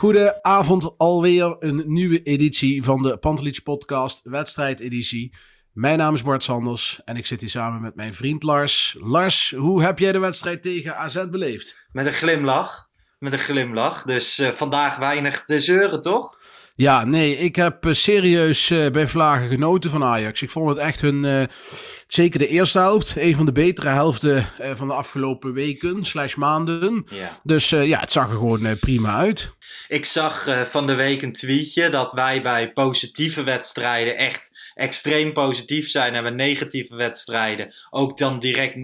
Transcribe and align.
Goedenavond, 0.00 0.98
alweer 0.98 1.56
een 1.58 1.82
nieuwe 1.86 2.22
editie 2.22 2.82
van 2.84 3.02
de 3.02 3.16
Pantelich 3.16 3.62
Podcast, 3.62 4.20
wedstrijdeditie. 4.22 5.34
Mijn 5.72 5.98
naam 5.98 6.14
is 6.14 6.22
Bart 6.22 6.42
Sanders 6.42 7.00
en 7.04 7.16
ik 7.16 7.26
zit 7.26 7.40
hier 7.40 7.50
samen 7.50 7.80
met 7.80 7.94
mijn 7.94 8.14
vriend 8.14 8.42
Lars. 8.42 8.96
Lars, 9.00 9.54
hoe 9.56 9.82
heb 9.82 9.98
jij 9.98 10.12
de 10.12 10.18
wedstrijd 10.18 10.62
tegen 10.62 10.96
AZ 10.96 11.24
beleefd? 11.30 11.86
Met 11.92 12.06
een 12.06 12.12
glimlach. 12.12 12.88
Met 13.18 13.32
een 13.32 13.38
glimlach. 13.38 14.02
Dus 14.02 14.38
eh, 14.38 14.50
vandaag 14.50 14.96
weinig 14.96 15.44
te 15.44 15.60
zeuren, 15.60 16.00
toch? 16.00 16.39
Ja, 16.80 17.04
nee, 17.04 17.36
ik 17.36 17.56
heb 17.56 17.86
eh, 17.86 17.92
serieus 17.92 18.70
eh, 18.70 18.90
bij 18.90 19.08
Vlagen 19.08 19.48
genoten 19.48 19.90
van 19.90 20.04
Ajax. 20.04 20.42
Ik 20.42 20.50
vond 20.50 20.68
het 20.68 20.78
echt 20.78 21.00
hun, 21.00 21.24
eh, 21.24 21.42
zeker 22.06 22.38
de 22.38 22.46
eerste 22.46 22.78
helft, 22.78 23.16
een 23.16 23.36
van 23.36 23.46
de 23.46 23.52
betere 23.52 23.88
helften 23.88 24.48
van 24.74 24.88
de 24.88 24.94
afgelopen 24.94 25.52
weken, 25.52 26.04
slash 26.04 26.34
maanden. 26.34 27.06
Ja. 27.10 27.40
Dus 27.42 27.68
ja, 27.68 28.00
het 28.00 28.12
zag 28.12 28.30
er 28.30 28.36
gewoon 28.36 28.78
prima 28.80 29.16
uit. 29.16 29.54
Ik 29.88 30.04
zag 30.04 30.48
van 30.70 30.86
de 30.86 30.94
week 30.94 31.22
een 31.22 31.32
tweetje 31.32 31.88
dat 31.88 32.12
wij 32.12 32.42
bij 32.42 32.72
positieve 32.72 33.42
wedstrijden 33.42 34.16
echt 34.16 34.72
extreem 34.74 35.32
positief 35.32 35.88
zijn. 35.88 36.14
En 36.14 36.22
bij 36.22 36.32
negatieve 36.32 36.96
wedstrijden 36.96 37.72
ook 37.90 38.18
dan 38.18 38.38
direct 38.38 38.76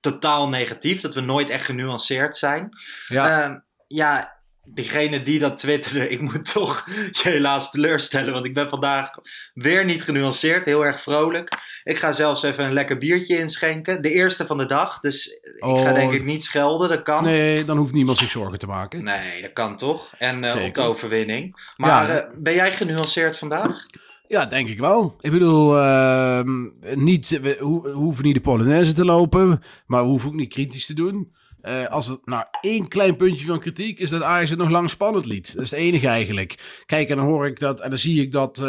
totaal 0.00 0.48
negatief. 0.48 1.00
Dat 1.00 1.14
we 1.14 1.20
nooit 1.20 1.50
echt 1.50 1.64
genuanceerd 1.64 2.36
zijn. 2.36 2.68
Ja. 3.08 3.42
Ehm, 3.42 3.58
ja, 3.86 4.34
diegene 4.64 5.22
die 5.22 5.38
dat 5.38 5.56
twitterde, 5.56 6.08
ik 6.08 6.20
moet 6.20 6.52
toch 6.52 6.84
je 7.22 7.28
helaas 7.28 7.70
teleurstellen. 7.70 8.32
Want 8.32 8.44
ik 8.46 8.54
ben 8.54 8.68
vandaag 8.68 9.10
weer 9.54 9.84
niet 9.84 10.02
genuanceerd, 10.02 10.64
heel 10.64 10.84
erg 10.84 11.00
vrolijk. 11.00 11.48
Ik 11.84 11.98
ga 11.98 12.12
zelfs 12.12 12.42
even 12.42 12.64
een 12.64 12.72
lekker 12.72 12.98
biertje 12.98 13.38
inschenken. 13.38 14.02
De 14.02 14.10
eerste 14.12 14.46
van 14.46 14.58
de 14.58 14.66
dag, 14.66 15.00
dus 15.00 15.28
ik 15.42 15.56
ga 15.60 15.68
Oh. 15.68 15.94
denk 15.94 16.12
ik 16.12 16.24
niet 16.24 16.42
schelden, 16.44 16.88
dat 16.88 17.02
kan. 17.02 17.22
Nee, 17.22 17.64
dan 17.64 17.76
hoeft 17.76 17.92
niemand 17.92 18.18
zich 18.18 18.30
zorgen 18.30 18.58
te 18.58 18.66
maken. 18.66 19.04
Nee, 19.04 19.42
dat 19.42 19.52
kan 19.52 19.76
toch? 19.76 20.12
En 20.18 20.44
eh, 20.44 20.64
op 20.66 20.74
de 20.74 20.80
overwinning. 20.80 21.72
Maar 21.76 22.08
Ja. 22.08 22.18
eh, 22.18 22.28
ben 22.36 22.54
jij 22.54 22.72
genuanceerd 22.72 23.38
vandaag? 23.38 23.82
Ja, 24.28 24.44
denk 24.46 24.68
ik 24.68 24.78
wel. 24.78 25.16
Ik 25.20 25.30
bedoel, 25.30 25.78
ehm, 25.78 26.68
niet, 26.94 27.28
we, 27.28 27.56
ho- 27.60 27.82
we 27.82 27.90
hoeven 27.90 28.24
niet 28.24 28.34
de 28.34 28.40
Polonaise 28.40 28.92
te 28.92 29.04
lopen, 29.04 29.62
maar 29.86 30.02
we 30.02 30.08
hoeven 30.08 30.28
ook 30.28 30.34
niet 30.34 30.52
kritisch 30.52 30.86
te 30.86 30.94
doen. 30.94 31.32
Eh, 31.64 31.86
als 31.86 32.06
het 32.06 32.26
nou 32.26 32.44
één 32.60 32.88
klein 32.88 33.16
puntje 33.16 33.46
van 33.46 33.60
kritiek 33.60 33.98
is 33.98 34.10
dat 34.10 34.22
Ajax 34.22 34.50
het 34.50 34.58
nog 34.58 34.70
lang 34.70 34.90
spannend 34.90 35.26
liet. 35.26 35.54
Dat 35.54 35.64
is 35.64 35.70
het 35.70 35.80
enige 35.80 36.08
eigenlijk. 36.08 36.82
Kijk, 36.86 37.08
en 37.08 37.16
dan 37.16 37.26
hoor 37.26 37.46
ik 37.46 37.60
dat, 37.60 37.80
en 37.80 37.90
dan 37.90 37.98
zie 37.98 38.22
ik 38.22 38.32
dat 38.32 38.58
eh, 38.58 38.64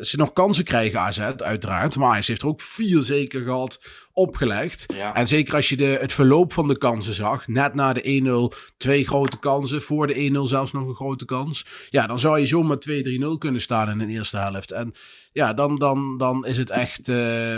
ze 0.00 0.14
nog 0.16 0.32
kansen 0.32 0.64
krijgen, 0.64 1.00
AZ, 1.00 1.18
uiteraard. 1.36 1.96
Maar 1.96 2.10
Ajax 2.10 2.28
heeft 2.28 2.42
er 2.42 2.48
ook 2.48 2.60
vier 2.60 3.02
zeker 3.02 3.42
gehad 3.42 3.80
opgelegd. 4.12 4.84
Ja. 4.94 5.14
En 5.14 5.28
zeker 5.28 5.54
als 5.54 5.68
je 5.68 5.76
de, 5.76 5.98
het 6.00 6.12
verloop 6.12 6.52
van 6.52 6.68
de 6.68 6.78
kansen 6.78 7.14
zag, 7.14 7.48
net 7.48 7.74
na 7.74 7.92
de 7.92 8.50
1-0 8.54 8.74
twee 8.76 9.04
grote 9.04 9.38
kansen, 9.38 9.82
voor 9.82 10.06
de 10.06 10.30
1-0 10.34 10.40
zelfs 10.42 10.72
nog 10.72 10.88
een 10.88 10.94
grote 10.94 11.24
kans. 11.24 11.66
Ja, 11.90 12.06
dan 12.06 12.18
zou 12.18 12.38
je 12.38 12.46
zomaar 12.46 12.78
2-3-0 12.90 13.38
kunnen 13.38 13.60
staan 13.60 13.90
in 13.90 13.98
de 13.98 14.06
eerste 14.06 14.36
helft. 14.36 14.72
En 14.72 14.94
ja, 15.32 15.54
dan, 15.54 15.78
dan, 15.78 16.18
dan 16.18 16.46
is 16.46 16.56
het 16.56 16.70
echt 16.70 17.08
eh, 17.08 17.56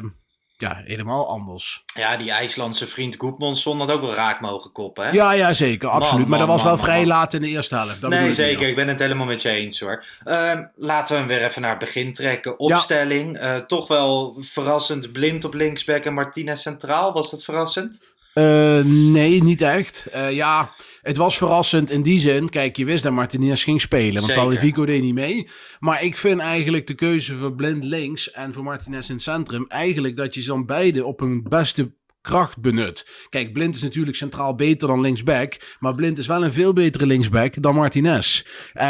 ja, 0.58 0.82
helemaal 0.84 1.28
anders. 1.28 1.84
Ja, 1.94 2.16
die 2.16 2.30
IJslandse 2.30 2.86
vriend 2.86 3.16
Goedmondson 3.16 3.78
had 3.78 3.90
ook 3.90 4.00
wel 4.00 4.14
raak 4.14 4.40
mogen 4.40 4.72
koppen, 4.72 5.04
hè? 5.04 5.10
Ja, 5.10 5.32
ja, 5.32 5.54
zeker, 5.54 5.88
absoluut. 5.88 6.20
Man, 6.20 6.28
maar 6.28 6.38
dat 6.38 6.48
man, 6.48 6.56
was 6.56 6.66
wel 6.66 6.78
vrij 6.78 7.06
laat 7.06 7.34
in 7.34 7.40
de 7.40 7.48
eerste 7.48 7.74
helft. 7.74 8.00
Dat 8.00 8.10
nee, 8.10 8.32
zeker. 8.32 8.68
Ik 8.68 8.76
ben 8.76 8.88
het 8.88 9.00
helemaal 9.00 9.26
met 9.26 9.42
je 9.42 9.50
eens 9.50 9.80
hoor. 9.80 10.04
Ehm, 10.24 10.64
laten 10.76 11.14
we 11.14 11.20
hem 11.20 11.28
weer 11.28 11.44
even 11.44 11.62
naar 11.62 11.70
het 11.70 11.78
begin 11.78 12.12
trekken. 12.12 12.58
Opstelling. 12.58 13.38
eh, 13.38 13.56
toch 13.56 13.88
wel 13.88 14.36
verrassend. 14.40 15.12
Blind 15.12 15.44
op 15.44 15.54
linksback 15.54 16.04
en 16.04 16.14
Martinez 16.14 16.62
centraal. 16.62 17.12
Was 17.12 17.30
dat 17.30 17.44
verrassend? 17.44 18.04
Eh, 18.34 18.84
nee, 18.84 19.42
niet 19.42 19.62
echt. 19.62 20.06
Eh, 20.12 20.32
ja, 20.32 20.70
het 21.02 21.16
was 21.16 21.36
verrassend 21.36 21.90
in 21.90 22.02
die 22.02 22.20
zin. 22.20 22.48
Kijk, 22.48 22.76
je 22.76 22.84
wist 22.84 23.02
dat 23.02 23.12
Martinez 23.12 23.64
ging 23.64 23.80
spelen, 23.80 24.14
want 24.14 24.26
Zeker. 24.26 24.42
Talvico 24.42 24.84
deed 24.84 25.02
niet 25.02 25.14
mee. 25.14 25.48
Maar 25.78 26.02
ik 26.02 26.16
vind 26.16 26.40
eigenlijk 26.40 26.86
de 26.86 26.94
keuze 26.94 27.36
voor 27.36 27.54
Blind 27.54 27.84
links 27.84 28.30
en 28.30 28.52
voor 28.52 28.64
Martinez 28.64 29.08
in 29.08 29.14
het 29.14 29.22
centrum... 29.22 29.64
eigenlijk 29.68 30.16
dat 30.16 30.34
je 30.34 30.40
ze 30.40 30.48
dan 30.48 30.66
beide 30.66 31.04
op 31.04 31.20
hun 31.20 31.42
beste 31.42 31.92
kracht 32.28 32.60
benut. 32.60 33.06
Kijk, 33.28 33.52
Blind 33.52 33.74
is 33.74 33.82
natuurlijk 33.82 34.16
centraal 34.16 34.54
beter 34.54 34.88
dan 34.88 35.00
linksback... 35.00 35.76
maar 35.78 35.94
Blind 35.94 36.18
is 36.18 36.26
wel 36.26 36.44
een 36.44 36.52
veel 36.52 36.72
betere 36.72 37.06
linksback 37.06 37.62
dan 37.62 37.74
Martinez. 37.74 38.42
Eh, 38.72 38.86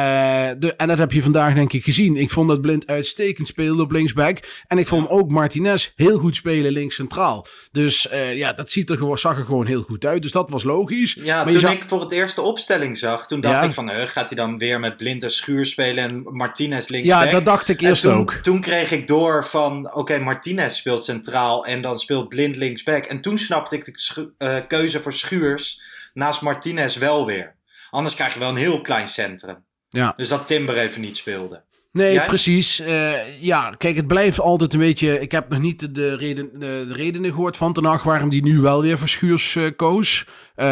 de, 0.59 0.75
en 0.76 0.87
dat 0.88 0.99
heb 0.99 1.12
je 1.12 1.22
vandaag 1.22 1.54
denk 1.54 1.72
ik 1.72 1.84
gezien. 1.84 2.16
Ik 2.16 2.31
vond 2.31 2.49
dat 2.49 2.60
Blind 2.60 2.87
uitstekend 2.87 3.47
speelde 3.47 3.82
op 3.82 3.91
linksback... 3.91 4.38
en 4.66 4.78
ik 4.78 4.87
vond 4.87 5.09
ook 5.09 5.31
Martinez 5.31 5.88
heel 5.97 6.19
goed 6.19 6.37
spelen 6.37 6.72
links 6.72 6.94
centraal. 6.94 7.47
Dus 7.72 8.09
eh, 8.09 8.37
ja, 8.37 8.53
dat 8.53 8.71
ziet 8.71 8.91
er 8.91 8.97
gewoon, 8.97 9.19
zag 9.19 9.38
er 9.38 9.44
gewoon 9.44 9.66
heel 9.66 9.82
goed 9.82 10.05
uit. 10.06 10.22
Dus 10.22 10.32
dat 10.32 10.50
was 10.50 10.65
logisch. 10.65 11.16
Ja, 11.20 11.43
Maar 11.44 11.53
toen 11.53 11.60
zag- 11.60 11.72
ik 11.72 11.82
voor 11.87 12.00
het 12.00 12.12
eerst 12.12 12.34
de 12.34 12.43
opstelling 12.43 12.99
zag, 12.99 13.26
toen 13.26 13.41
dacht 13.41 13.55
Ja. 13.55 13.62
ik 13.62 13.72
van, 13.72 13.91
eh, 13.91 14.06
gaat 14.06 14.28
hij 14.31 14.38
dan 14.38 14.59
weer 14.59 14.81
met 14.81 14.97
Blind 14.97 15.22
en 15.22 15.31
Schuur 15.31 15.66
spelen 15.66 16.09
en 16.09 16.22
Martinez 16.25 16.88
linksback? 16.88 17.25
Ja, 17.25 17.31
dat 17.31 17.44
dacht 17.44 17.69
ik 17.69 17.81
eerst 17.81 18.03
toen, 18.03 18.12
ook. 18.12 18.32
Toen 18.32 18.60
kreeg 18.60 18.91
ik 18.91 19.06
door 19.06 19.44
van, 19.47 19.94
oké, 19.94 20.19
Martinez 20.19 20.76
speelt 20.76 21.05
centraal 21.05 21.65
en 21.66 21.81
dan 21.81 21.99
speelt 21.99 22.28
Blind 22.28 22.56
linksback. 22.56 23.05
En 23.05 23.20
toen 23.20 23.28
snapte 23.37 23.77
ik 23.77 23.84
de 23.84 24.33
eh, 24.39 24.66
keuze 24.66 25.03
voor 25.03 25.12
Schuurs 25.12 25.81
naast 26.15 26.43
Martinez 26.43 26.97
wel 26.97 27.27
weer. 27.27 27.55
Anders 27.91 28.15
krijg 28.15 28.34
je 28.34 28.41
wel 28.41 28.49
een 28.49 28.56
heel 28.56 28.81
klein 28.81 29.09
centrum. 29.09 29.65
Ja. 29.89 30.15
Dus 30.16 30.28
dat 30.28 30.47
Timber 30.47 30.78
even 30.78 31.00
niet 31.00 31.16
speelde. 31.16 31.62
Nee, 31.93 32.12
Jij? 32.12 32.26
precies. 32.26 32.81
Eh, 32.81 33.41
ja, 33.43 33.75
kijk, 33.78 33.97
het 33.97 34.06
blijft 34.06 34.41
altijd 34.41 34.72
een 34.72 34.78
beetje... 34.81 35.21
Ik 35.21 35.32
heb 35.32 35.49
nog 35.49 35.59
niet 35.59 35.81
de, 35.81 35.93
de, 35.93 36.16
reden, 36.16 36.50
de, 36.53 36.84
de 36.88 36.94
redenen 36.94 37.31
gehoord 37.31 37.56
van 37.56 37.72
Ten 37.72 38.00
waarom 38.04 38.28
die 38.28 38.43
nu 38.43 38.60
wel 38.60 38.82
weer 38.82 38.99
voor 38.99 39.09
Schuurs 39.09 39.56
eh, 39.56 39.65
koos. 39.76 40.26
Eh, 40.59 40.66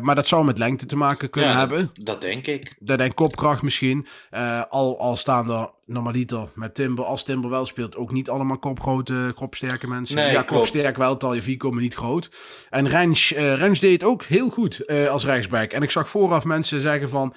maar 0.00 0.14
dat 0.14 0.26
zou 0.26 0.44
met 0.44 0.58
lengte 0.58 0.86
te 0.86 0.96
maken 0.96 1.30
kunnen 1.30 1.50
Ja, 1.50 1.58
hebben. 1.58 1.90
Dat 1.92 2.20
denk 2.20 2.46
ik. 2.46 2.76
Dat 2.78 2.98
denk 2.98 3.14
kopkracht 3.14 3.62
misschien. 3.62 4.06
Eh, 4.30 4.62
al, 4.68 5.00
al 5.00 5.16
staan 5.16 5.50
er 5.50 5.70
normaliter 5.86 6.48
met 6.54 6.74
Timber, 6.74 7.04
als 7.04 7.24
Timber 7.24 7.50
wel 7.50 7.66
speelt, 7.66 7.96
ook 7.96 8.12
niet 8.12 8.30
allemaal 8.30 8.58
kopgrote, 8.58 9.32
kopsterke 9.34 9.88
mensen. 9.88 10.16
Nee, 10.16 10.30
ja, 10.30 10.42
kopsterk 10.42 10.96
wel, 10.96 11.16
Taljevico, 11.16 11.70
maar 11.70 11.82
niet 11.82 11.94
groot. 11.94 12.30
En 12.70 12.88
Rens, 12.88 13.32
eh 13.32 13.54
Rens 13.54 13.80
deed 13.80 13.92
het 13.92 14.10
ook 14.10 14.24
heel 14.24 14.48
goed 14.48 14.84
eh, 14.84 15.08
als 15.08 15.24
rechtsback. 15.24 15.70
En 15.72 15.82
ik 15.82 15.90
zag 15.90 16.08
vooraf 16.08 16.44
mensen 16.44 16.80
zeggen 16.80 17.08
van... 17.08 17.34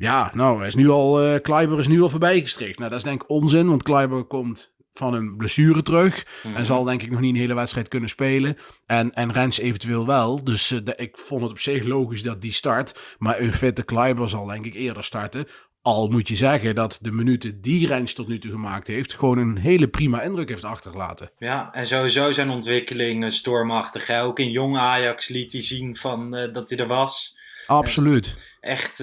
Ja, 0.00 0.30
nou, 0.34 0.58
hij 0.58 0.66
is 0.66 0.74
nu 0.74 0.88
al, 0.88 1.22
eh 1.22 1.40
Kleiber 1.42 1.78
is 1.78 1.88
nu 1.88 2.02
al 2.02 2.08
voorbijgestreekt. 2.08 2.78
Nou, 2.78 2.90
dat 2.90 2.98
is 2.98 3.04
denk 3.04 3.22
ik 3.22 3.30
onzin, 3.30 3.68
want 3.68 3.82
Kleiber 3.82 4.24
komt 4.24 4.72
van 4.92 5.14
een 5.14 5.36
blessure 5.36 5.82
terug. 5.82 6.26
Mhm. 6.42 6.56
En 6.56 6.66
zal 6.66 6.84
denk 6.84 7.02
ik 7.02 7.10
nog 7.10 7.20
niet 7.20 7.34
een 7.34 7.40
hele 7.40 7.54
wedstrijd 7.54 7.88
kunnen 7.88 8.08
spelen. 8.08 8.56
En, 8.86 9.12
en 9.12 9.32
Rens 9.32 9.58
eventueel 9.58 10.06
wel. 10.06 10.44
Dus 10.44 10.70
eh, 10.70 10.78
de- 10.84 10.94
ik 10.96 11.18
vond 11.18 11.42
het 11.42 11.50
op 11.50 11.58
zich 11.58 11.84
logisch 11.84 12.22
dat 12.22 12.42
die 12.42 12.52
start. 12.52 13.16
Maar 13.18 13.40
een 13.40 13.52
fitte 13.52 13.82
Kleiber 13.82 14.28
zal 14.28 14.46
denk 14.46 14.64
ik 14.66 14.74
eerder 14.74 15.04
starten. 15.04 15.46
Al 15.82 16.08
moet 16.08 16.28
je 16.28 16.36
zeggen 16.36 16.74
dat 16.74 16.98
de 17.02 17.12
minuten 17.12 17.60
die 17.60 17.86
Rens 17.86 18.12
tot 18.14 18.28
nu 18.28 18.38
toe 18.38 18.50
gemaakt 18.50 18.86
heeft... 18.86 19.14
gewoon 19.14 19.38
een 19.38 19.56
hele 19.58 19.88
prima 19.88 20.22
indruk 20.22 20.48
heeft 20.48 20.64
achtergelaten. 20.64 21.30
Ja, 21.38 21.68
en 21.72 21.86
sowieso 21.86 22.32
zijn 22.32 22.50
ontwikkeling 22.50 23.24
eh, 23.24 23.30
stormachtig. 23.30 24.06
Hè? 24.06 24.22
Ook 24.22 24.38
in 24.38 24.50
jong 24.50 24.76
Ajax 24.78 25.28
liet 25.28 25.52
hij 25.52 25.62
zien 25.62 25.96
van, 25.96 26.34
eh, 26.36 26.52
dat 26.52 26.70
hij 26.70 26.78
er 26.78 26.86
was. 26.86 27.38
Absoluut. 27.66 28.36
Echt 28.60 29.00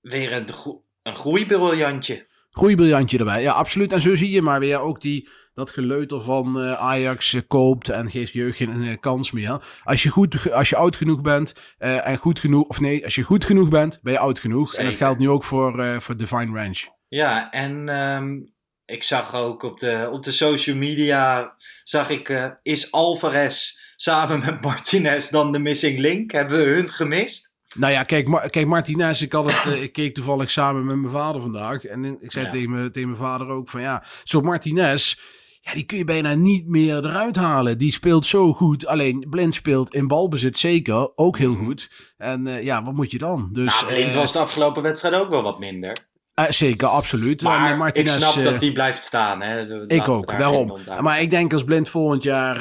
weer 0.00 0.32
een, 0.32 0.52
gro- 0.52 0.84
een 1.02 1.16
groeibriljantje. 1.16 2.28
Groeibriljantje 2.50 3.18
erbij. 3.18 3.42
Ja, 3.42 3.52
absoluut. 3.52 3.92
En 3.92 4.00
zo 4.00 4.14
zie 4.14 4.30
je 4.30 4.42
maar 4.42 4.60
weer 4.60 4.80
ook 4.80 5.00
die, 5.00 5.28
dat 5.54 5.70
geleuter 5.70 6.22
van 6.22 6.60
eh, 6.60 6.72
Ajax 6.72 7.34
eh, 7.34 7.40
koopt 7.46 7.88
en 7.88 8.10
geeft 8.10 8.32
jeugd 8.32 8.56
geen 8.56 8.82
eh, 8.82 8.96
kans 9.00 9.30
meer. 9.30 9.80
Als 9.84 10.02
je, 10.02 10.08
goed, 10.08 10.52
als 10.52 10.68
je 10.68 10.76
oud 10.76 10.96
genoeg 10.96 11.20
bent 11.20 11.52
en 11.78 12.16
goed 12.16 12.38
genoeg... 12.38 12.68
Of 12.68 12.80
nee, 12.80 13.04
als 13.04 13.14
je 13.14 13.22
goed 13.22 13.44
genoeg 13.44 13.68
bent, 13.68 14.00
ben 14.02 14.12
je 14.12 14.18
oud 14.18 14.38
genoeg. 14.38 14.74
En 14.74 14.84
dat 14.84 14.96
geldt 14.96 15.18
nu 15.18 15.28
ook 15.28 15.44
voor, 15.44 16.00
voor 16.00 16.16
Divine 16.16 16.60
Ranch. 16.60 16.88
Ja, 17.08 17.50
en 17.50 17.88
ehm, 17.88 18.38
ik 18.84 19.02
zag 19.02 19.34
ook 19.34 19.62
op 19.62 19.78
de, 19.78 20.08
op 20.12 20.24
de 20.24 20.32
social 20.32 20.76
media, 20.76 21.54
zag 21.84 22.10
ik, 22.10 22.56
is 22.62 22.92
Alvarez 22.92 23.78
samen 23.96 24.40
met 24.40 24.60
Martinez 24.60 25.30
dan 25.30 25.52
de 25.52 25.58
missing 25.58 25.98
link? 25.98 26.30
Hebben 26.30 26.58
we 26.58 26.64
hun 26.64 26.88
gemist? 26.88 27.49
Nou 27.76 27.92
ja, 27.92 28.02
kijk, 28.02 28.50
kijk 28.50 28.66
Martinez, 28.66 29.20
ik, 29.22 29.32
had 29.32 29.52
het, 29.52 29.74
eh, 29.74 29.82
ik 29.82 29.92
keek 29.92 30.14
toevallig 30.14 30.50
samen 30.50 30.86
met 30.86 30.96
mijn 30.96 31.12
vader 31.12 31.40
vandaag. 31.40 31.84
En 31.84 32.04
ik 32.04 32.32
zei 32.32 32.44
Ja. 32.44 32.50
tegen, 32.50 32.70
me, 32.70 32.90
tegen 32.90 33.08
mijn 33.08 33.20
vader 33.22 33.48
ook 33.48 33.68
van 33.68 33.80
ja, 33.80 34.04
zo 34.24 34.40
Martinez, 34.40 35.14
ja, 35.60 35.74
die 35.74 35.84
kun 35.84 35.98
je 35.98 36.04
bijna 36.04 36.34
niet 36.34 36.66
meer 36.66 37.04
eruit 37.04 37.36
halen. 37.36 37.78
Die 37.78 37.92
speelt 37.92 38.26
zo 38.26 38.52
goed. 38.52 38.86
Alleen 38.86 39.26
Blind 39.30 39.54
speelt 39.54 39.94
in 39.94 40.06
balbezit 40.06 40.58
zeker 40.58 41.16
ook 41.16 41.38
heel 41.38 41.54
goed. 41.54 41.90
En 42.16 42.46
eh, 42.46 42.62
ja, 42.62 42.84
wat 42.84 42.94
moet 42.94 43.10
je 43.10 43.18
dan? 43.18 43.48
Dus, 43.52 43.80
nou, 43.80 43.92
Blind 43.92 44.12
eh, 44.12 44.18
was 44.18 44.32
de 44.32 44.38
afgelopen 44.38 44.82
wedstrijd 44.82 45.14
ook 45.14 45.30
wel 45.30 45.42
wat 45.42 45.58
minder. 45.58 46.08
zeker, 46.48 46.88
absoluut. 46.88 47.42
Maar 47.42 47.70
en, 47.70 47.78
Martinez, 47.78 48.16
ik 48.16 48.22
snap 48.22 48.44
dat 48.44 48.60
die 48.60 48.72
blijft 48.72 49.04
staan. 49.04 49.40
Hè. 49.42 49.56
Laten 49.66 49.88
Ik 49.88 50.04
daar 50.04 50.14
ook, 50.14 50.30
geen 50.30 50.38
daarom. 50.38 50.76
Maar 51.00 51.20
ik 51.20 51.30
denk 51.30 51.52
als 51.52 51.64
Blind 51.64 51.88
volgend 51.88 52.22
jaar 52.22 52.60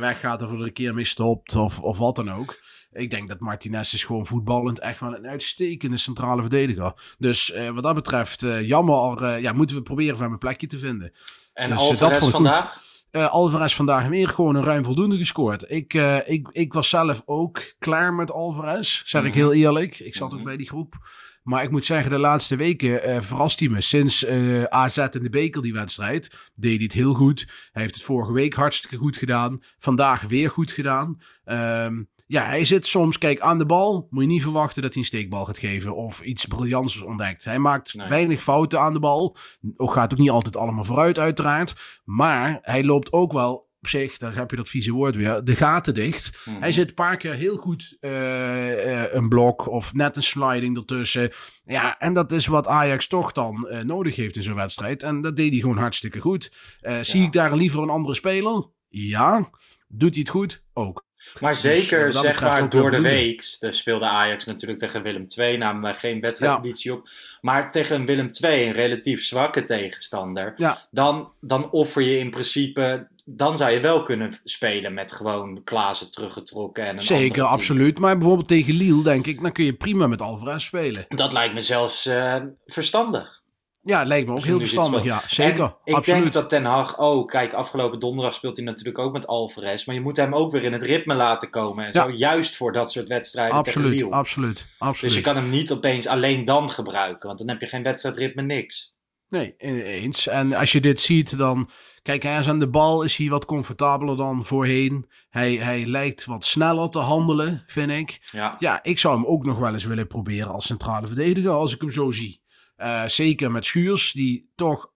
weggaat 0.00 0.42
of 0.42 0.52
er 0.52 0.62
een 0.62 0.72
keer 0.72 0.94
mee 0.94 1.04
stopt 1.04 1.56
of, 1.56 1.80
of 1.80 1.98
wat 1.98 2.16
dan 2.16 2.32
ook. 2.32 2.62
Ik 2.94 3.10
denk 3.10 3.28
dat 3.28 3.40
Martinez 3.40 3.92
is 3.92 4.04
gewoon 4.04 4.26
voetballend 4.26 4.78
echt 4.78 5.00
wel 5.00 5.14
een 5.16 5.26
uitstekende 5.26 5.96
centrale 5.96 6.40
verdediger. 6.40 6.92
Dus 7.18 7.52
eh, 7.52 7.70
wat 7.70 7.82
dat 7.82 7.94
betreft, 7.94 8.42
eh, 8.42 8.66
jammer, 8.68 9.22
eh, 9.24 9.42
ja, 9.42 9.52
moeten 9.52 9.76
we 9.76 9.82
proberen 9.82 10.16
van 10.16 10.32
een 10.32 10.38
plekje 10.38 10.66
te 10.66 10.78
vinden. 10.78 11.12
En 11.52 11.70
Dus, 11.70 11.78
dat 11.78 11.88
Alvarez 11.90 12.24
ik 12.24 12.30
vandaag? 12.30 12.82
Eh 13.10 13.30
Alvarez 13.32 13.74
vandaag 13.74 14.06
weer 14.08 14.28
gewoon 14.28 14.54
een 14.54 14.62
ruim 14.62 14.84
voldoende 14.84 15.16
gescoord. 15.16 15.70
Ik, 15.70 15.94
ik, 16.26 16.48
ik 16.50 16.72
was 16.72 16.88
zelf 16.88 17.22
ook 17.24 17.62
klaar 17.78 18.14
met 18.14 18.32
Alvarez, 18.32 19.02
zeg 19.04 19.22
ik 19.22 19.28
Mhm. 19.28 19.36
heel 19.38 19.52
eerlijk. 19.52 19.98
Ik 19.98 20.14
zat 20.16 20.30
ook 20.30 20.34
Mhm. 20.36 20.44
bij 20.44 20.56
die 20.56 20.68
groep. 20.68 20.94
Maar 21.42 21.62
ik 21.62 21.70
moet 21.70 21.84
zeggen, 21.86 22.10
de 22.10 22.18
laatste 22.18 22.56
weken 22.56 23.02
eh, 23.02 23.20
verrast 23.20 23.58
hij 23.60 23.68
me. 23.68 23.80
Sinds 23.80 24.24
eh, 24.24 24.62
AZ 24.64 24.96
in 24.96 25.22
de 25.22 25.30
beker, 25.30 25.62
die 25.62 25.72
wedstrijd, 25.72 26.50
deed 26.54 26.74
hij 26.74 26.84
het 26.84 26.92
heel 26.92 27.14
goed. 27.14 27.44
Hij 27.72 27.82
heeft 27.82 27.94
het 27.94 28.04
vorige 28.04 28.32
week 28.32 28.54
hartstikke 28.54 28.96
goed 28.96 29.16
gedaan. 29.16 29.62
Vandaag 29.78 30.22
weer 30.22 30.50
goed 30.50 30.70
gedaan. 30.70 31.20
Ehm, 31.44 32.02
ja, 32.34 32.44
hij 32.44 32.64
zit 32.64 32.86
soms, 32.86 33.18
kijk, 33.18 33.40
aan 33.40 33.58
de 33.58 33.66
bal. 33.66 34.06
Moet 34.10 34.22
je 34.22 34.28
niet 34.28 34.42
verwachten 34.42 34.82
dat 34.82 34.92
hij 34.92 35.02
een 35.02 35.08
steekbal 35.08 35.44
gaat 35.44 35.58
geven 35.58 35.96
of 35.96 36.20
iets 36.20 36.44
briljants 36.44 37.02
ontdekt. 37.02 37.44
Hij 37.44 37.58
maakt 37.58 37.94
Nee. 37.94 38.08
weinig 38.08 38.42
fouten 38.42 38.80
aan 38.80 38.92
de 38.92 38.98
bal. 38.98 39.36
Ook 39.76 39.92
gaat 39.92 40.12
ook 40.12 40.18
niet 40.18 40.30
altijd 40.30 40.56
allemaal 40.56 40.84
vooruit, 40.84 41.18
uiteraard. 41.18 42.00
Maar 42.04 42.58
hij 42.62 42.84
loopt 42.84 43.12
ook 43.12 43.32
wel 43.32 43.72
op 43.80 43.88
zich, 43.88 44.16
daar 44.16 44.34
heb 44.34 44.50
je 44.50 44.56
dat 44.56 44.68
vieze 44.68 44.92
woord 44.92 45.16
weer, 45.16 45.44
de 45.44 45.56
gaten 45.56 45.94
dicht. 45.94 46.38
Mhm. 46.44 46.60
Hij 46.60 46.72
zit 46.72 46.88
een 46.88 46.94
paar 46.94 47.16
keer 47.16 47.34
heel 47.34 47.56
goed 47.56 47.96
eh, 48.00 49.02
eh, 49.02 49.14
een 49.14 49.28
blok 49.28 49.68
of 49.68 49.92
net 49.94 50.16
een 50.16 50.22
sliding 50.22 50.76
ertussen. 50.76 51.32
Ja, 51.64 51.98
en 51.98 52.14
dat 52.14 52.32
is 52.32 52.46
wat 52.46 52.66
Ajax 52.66 53.06
toch 53.06 53.32
dan 53.32 53.68
eh, 53.68 53.80
nodig 53.84 54.16
heeft 54.16 54.36
in 54.36 54.42
zo'n 54.42 54.54
wedstrijd. 54.54 55.02
En 55.02 55.20
dat 55.20 55.36
deed 55.36 55.50
hij 55.50 55.60
gewoon 55.60 55.78
hartstikke 55.78 56.20
goed. 56.20 56.52
Zie 57.00 57.22
ik 57.22 57.32
daar 57.32 57.56
liever 57.56 57.82
een 57.82 57.90
andere 57.90 58.14
speler? 58.14 58.66
Ja. 58.88 59.50
Doet 59.88 60.10
hij 60.10 60.20
het 60.20 60.28
goed? 60.28 60.64
Ook. 60.72 61.03
Maar 61.40 61.52
Dus, 61.52 61.60
zeker, 61.60 62.04
wat 62.04 62.12
dat 62.12 62.22
zeg 62.22 62.40
maar, 62.40 62.68
door 62.68 62.90
de 62.90 63.00
week 63.00 63.56
daar 63.60 63.74
speelde 63.74 64.04
Ajax 64.04 64.44
natuurlijk 64.44 64.80
tegen 64.80 65.02
Willem 65.02 65.26
II. 65.36 65.56
Namen 65.56 65.82
wij 65.82 65.94
geen 65.94 66.20
wedstrijdconditie 66.20 66.92
op. 66.92 67.08
Maar 67.40 67.70
tegen 67.70 68.04
Willem 68.04 68.28
II, 68.40 68.66
een 68.66 68.72
relatief 68.72 69.24
zwakke 69.24 69.64
tegenstander. 69.64 70.52
Ja. 70.56 70.78
Dan, 70.90 71.32
dan 71.40 71.70
offer 71.70 72.02
je 72.02 72.18
in 72.18 72.30
principe... 72.30 73.12
Dan 73.26 73.56
zou 73.56 73.70
je 73.70 73.80
wel 73.80 74.02
kunnen 74.02 74.40
spelen 74.44 74.94
met 74.94 75.12
gewoon 75.12 75.64
Klaassen 75.64 76.10
teruggetrokken. 76.10 76.86
En 76.86 76.96
een 76.96 77.02
Zeker, 77.02 77.42
absoluut. 77.42 77.98
Maar 77.98 78.18
bijvoorbeeld 78.18 78.48
tegen 78.48 78.74
Lille, 78.74 79.02
denk 79.02 79.26
ik, 79.26 79.42
dan 79.42 79.52
kun 79.52 79.64
je 79.64 79.74
prima 79.74 80.06
met 80.06 80.22
Alvarez 80.22 80.64
spelen. 80.64 81.04
Dat 81.08 81.32
lijkt 81.32 81.54
me 81.54 81.60
zelfs 81.60 82.06
eh, 82.06 82.36
verstandig. 82.66 83.42
Ja, 83.84 84.04
lijkt 84.04 84.26
me 84.26 84.30
ook 84.32 84.38
Als 84.38 84.46
heel 84.46 84.58
verstandig. 84.58 85.04
Ja, 85.04 85.22
zeker. 85.28 85.64
En 85.64 85.76
ik 85.84 85.94
absoluut. 85.94 86.20
denk 86.22 86.32
dat 86.32 86.48
Ten 86.48 86.64
Hag 86.64 86.98
ook... 86.98 87.30
Kijk, 87.30 87.52
afgelopen 87.52 87.98
donderdag 88.00 88.34
speelt 88.34 88.56
hij 88.56 88.64
natuurlijk 88.64 88.98
ook 88.98 89.12
met 89.12 89.26
Alvarez. 89.26 89.84
Maar 89.84 89.94
je 89.94 90.00
moet 90.00 90.16
hem 90.16 90.34
ook 90.34 90.52
weer 90.52 90.62
in 90.62 90.72
het 90.72 90.82
ritme 90.82 91.14
laten 91.14 91.50
komen. 91.50 91.84
En 91.84 91.90
Ja. 91.92 92.02
zo, 92.02 92.10
juist 92.10 92.56
voor 92.56 92.72
dat 92.72 92.92
soort 92.92 93.08
wedstrijden 93.08 93.56
Absoluut, 93.56 94.10
absoluut, 94.10 94.66
absoluut. 94.78 95.14
Dus 95.14 95.14
je 95.14 95.30
kan 95.30 95.36
hem 95.36 95.50
niet 95.50 95.72
opeens 95.72 96.06
alleen 96.06 96.44
dan 96.44 96.70
gebruiken. 96.70 97.26
Want 97.26 97.38
dan 97.38 97.48
heb 97.48 97.60
je 97.60 97.66
geen 97.66 97.82
wedstrijdritme, 97.82 98.42
niks. 98.42 98.96
Nee, 99.28 99.54
e- 99.58 99.82
eens. 99.82 100.26
En 100.26 100.54
als 100.54 100.72
je 100.72 100.80
dit 100.80 101.00
ziet, 101.00 101.38
dan... 101.38 101.70
Kijk, 102.02 102.22
hij 102.22 102.38
is 102.38 102.48
aan 102.48 102.58
de 102.58 102.68
bal, 102.70 103.02
is 103.02 103.16
hij 103.16 103.28
wat 103.28 103.44
comfortabeler 103.44 104.16
dan 104.16 104.44
voorheen. 104.44 105.10
Hij, 105.30 105.54
hij 105.54 105.86
lijkt 105.86 106.24
wat 106.24 106.44
sneller 106.44 106.90
te 106.90 106.98
handelen, 106.98 107.62
vind 107.66 107.90
ik. 107.90 108.28
Ja. 108.32 108.56
Ja, 108.58 108.82
ik 108.82 108.98
zou 108.98 109.14
hem 109.14 109.26
ook 109.26 109.44
nog 109.44 109.58
wel 109.58 109.72
eens 109.72 109.84
willen 109.84 110.06
proberen 110.06 110.52
als 110.52 110.66
centrale 110.66 111.06
verdediger, 111.06 111.50
als 111.50 111.74
ik 111.74 111.80
hem 111.80 111.90
zo 111.90 112.10
zie. 112.10 112.42
Eh, 112.76 113.06
zeker 113.06 113.50
met 113.50 113.64
Schuurs, 113.64 114.12
die 114.12 114.52
toch 114.54 114.92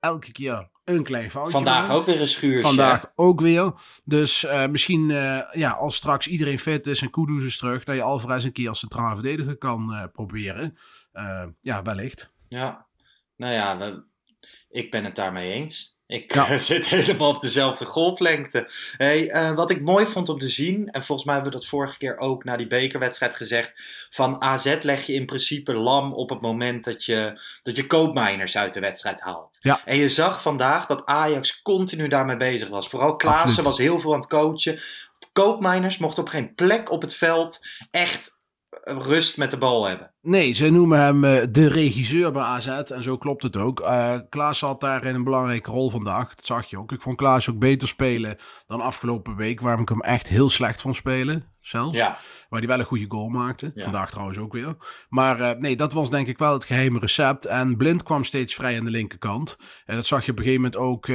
elke 0.00 0.32
keer 0.32 0.70
een 0.84 1.02
klein 1.02 1.30
foutje 1.30 1.50
Vandaag 1.50 1.88
maakt. 1.88 1.98
ook 2.00 2.06
weer 2.06 2.20
een 2.20 2.28
schuursje. 2.28 2.60
Vandaag 2.60 3.12
ook 3.14 3.40
weer. 3.40 3.72
Dus 4.04 4.44
eh, 4.44 4.66
misschien, 4.66 5.10
eh, 5.10 5.40
ja, 5.52 5.70
als 5.70 5.96
straks 5.96 6.26
iedereen 6.26 6.58
fit 6.58 6.86
is 6.86 7.02
en 7.02 7.10
Kudus 7.10 7.44
is 7.44 7.58
terug, 7.58 7.84
dat 7.84 7.96
je 7.96 8.02
Alvarez 8.02 8.44
een 8.44 8.52
keer 8.52 8.68
als 8.68 8.78
centrale 8.78 9.14
verdediger 9.14 9.56
kan 9.56 10.10
proberen. 10.12 10.78
Ja, 11.60 11.82
wellicht. 11.82 12.32
Ja. 12.48 12.86
Nou 13.36 13.52
ja, 13.52 14.02
ik 14.68 14.90
ben 14.90 15.04
het 15.04 15.16
daarmee 15.16 15.52
eens. 15.52 15.95
Ik 16.06 16.34
Ja. 16.34 16.58
zit 16.72 16.86
helemaal 16.86 17.28
op 17.28 17.40
dezelfde 17.40 17.84
golflengte. 17.84 18.68
Hey, 18.96 19.30
eh, 19.30 19.54
wat 19.54 19.70
ik 19.70 19.80
mooi 19.80 20.06
vond 20.06 20.28
om 20.28 20.38
te 20.38 20.48
zien, 20.48 20.90
en 20.90 21.04
volgens 21.04 21.26
mij 21.26 21.34
hebben 21.34 21.52
we 21.52 21.58
dat 21.58 21.68
vorige 21.68 21.98
keer 21.98 22.18
ook 22.18 22.44
na 22.44 22.56
die 22.56 22.66
bekerwedstrijd 22.66 23.34
gezegd, 23.34 23.72
van 24.10 24.42
AZ 24.42 24.76
leg 24.80 25.06
je 25.06 25.12
in 25.12 25.26
principe 25.26 25.72
lam 25.72 26.14
op 26.14 26.30
het 26.30 26.40
moment 26.40 26.84
dat 26.84 27.04
je, 27.04 27.40
dat 27.62 27.76
je 27.76 27.86
koopmijners 27.86 28.56
uit 28.56 28.72
de 28.72 28.80
wedstrijd 28.80 29.20
haalt. 29.20 29.58
Ja. 29.60 29.80
En 29.84 29.96
je 29.96 30.08
zag 30.08 30.42
vandaag 30.42 30.86
dat 30.86 31.06
Ajax 31.06 31.62
continu 31.62 32.08
daarmee 32.08 32.36
bezig 32.36 32.68
was. 32.68 32.88
Vooral 32.88 33.16
Klaassen 33.16 33.64
was 33.64 33.78
heel 33.78 34.00
veel 34.00 34.12
aan 34.12 34.20
het 34.20 34.28
coachen. 34.28 34.78
Koopmijners 35.32 35.98
mochten 35.98 36.22
op 36.22 36.28
geen 36.28 36.54
plek 36.54 36.90
op 36.90 37.02
het 37.02 37.14
veld 37.14 37.66
echt 37.90 38.36
rust 38.84 39.36
met 39.36 39.50
de 39.50 39.58
bal 39.58 39.84
hebben. 39.84 40.14
Nee, 40.26 40.52
ze 40.52 40.70
noemen 40.70 40.98
hem 41.00 41.24
eh, 41.24 41.42
de 41.50 41.68
regisseur 41.68 42.32
bij 42.32 42.42
AZ 42.42 42.66
en 42.66 43.02
zo 43.02 43.16
klopt 43.16 43.42
het 43.42 43.56
ook. 43.56 43.80
Eh 43.80 44.14
Klaas 44.28 44.60
had 44.60 44.80
daarin 44.80 45.14
een 45.14 45.24
belangrijke 45.24 45.70
rol 45.70 45.90
vandaag, 45.90 46.34
dat 46.34 46.46
zag 46.46 46.66
je 46.66 46.78
ook. 46.78 46.92
Ik 46.92 47.02
vond 47.02 47.16
Klaas 47.16 47.50
ook 47.50 47.58
beter 47.58 47.88
spelen 47.88 48.36
dan 48.66 48.80
afgelopen 48.80 49.36
week, 49.36 49.60
waarom 49.60 49.82
ik 49.82 49.88
hem 49.88 50.00
echt 50.00 50.28
heel 50.28 50.48
slecht 50.50 50.80
vond 50.80 50.96
spelen. 50.96 51.54
Zelfs. 51.60 51.96
Ja. 51.96 52.18
Waar 52.48 52.58
hij 52.58 52.68
wel 52.68 52.78
een 52.78 52.84
goede 52.84 53.04
goal 53.08 53.28
maakte. 53.28 53.72
Ja. 53.74 53.82
Vandaag 53.82 54.10
trouwens 54.10 54.38
ook 54.38 54.52
weer. 54.52 54.76
Maar 55.08 55.40
eh, 55.40 55.58
nee, 55.58 55.76
dat 55.76 55.92
was 55.92 56.10
denk 56.10 56.26
ik 56.26 56.38
wel 56.38 56.52
het 56.52 56.64
geheime 56.64 56.98
recept. 56.98 57.44
En 57.46 57.76
Blind 57.76 58.02
kwam 58.02 58.24
steeds 58.24 58.54
vrij 58.54 58.78
aan 58.78 58.84
de 58.84 58.90
linkerkant. 58.90 59.56
En 59.84 59.96
dat 59.96 60.06
zag 60.06 60.24
je 60.24 60.30
op 60.30 60.38
een 60.38 60.44
gegeven 60.44 60.62
moment 60.62 60.80
ook 60.82 61.08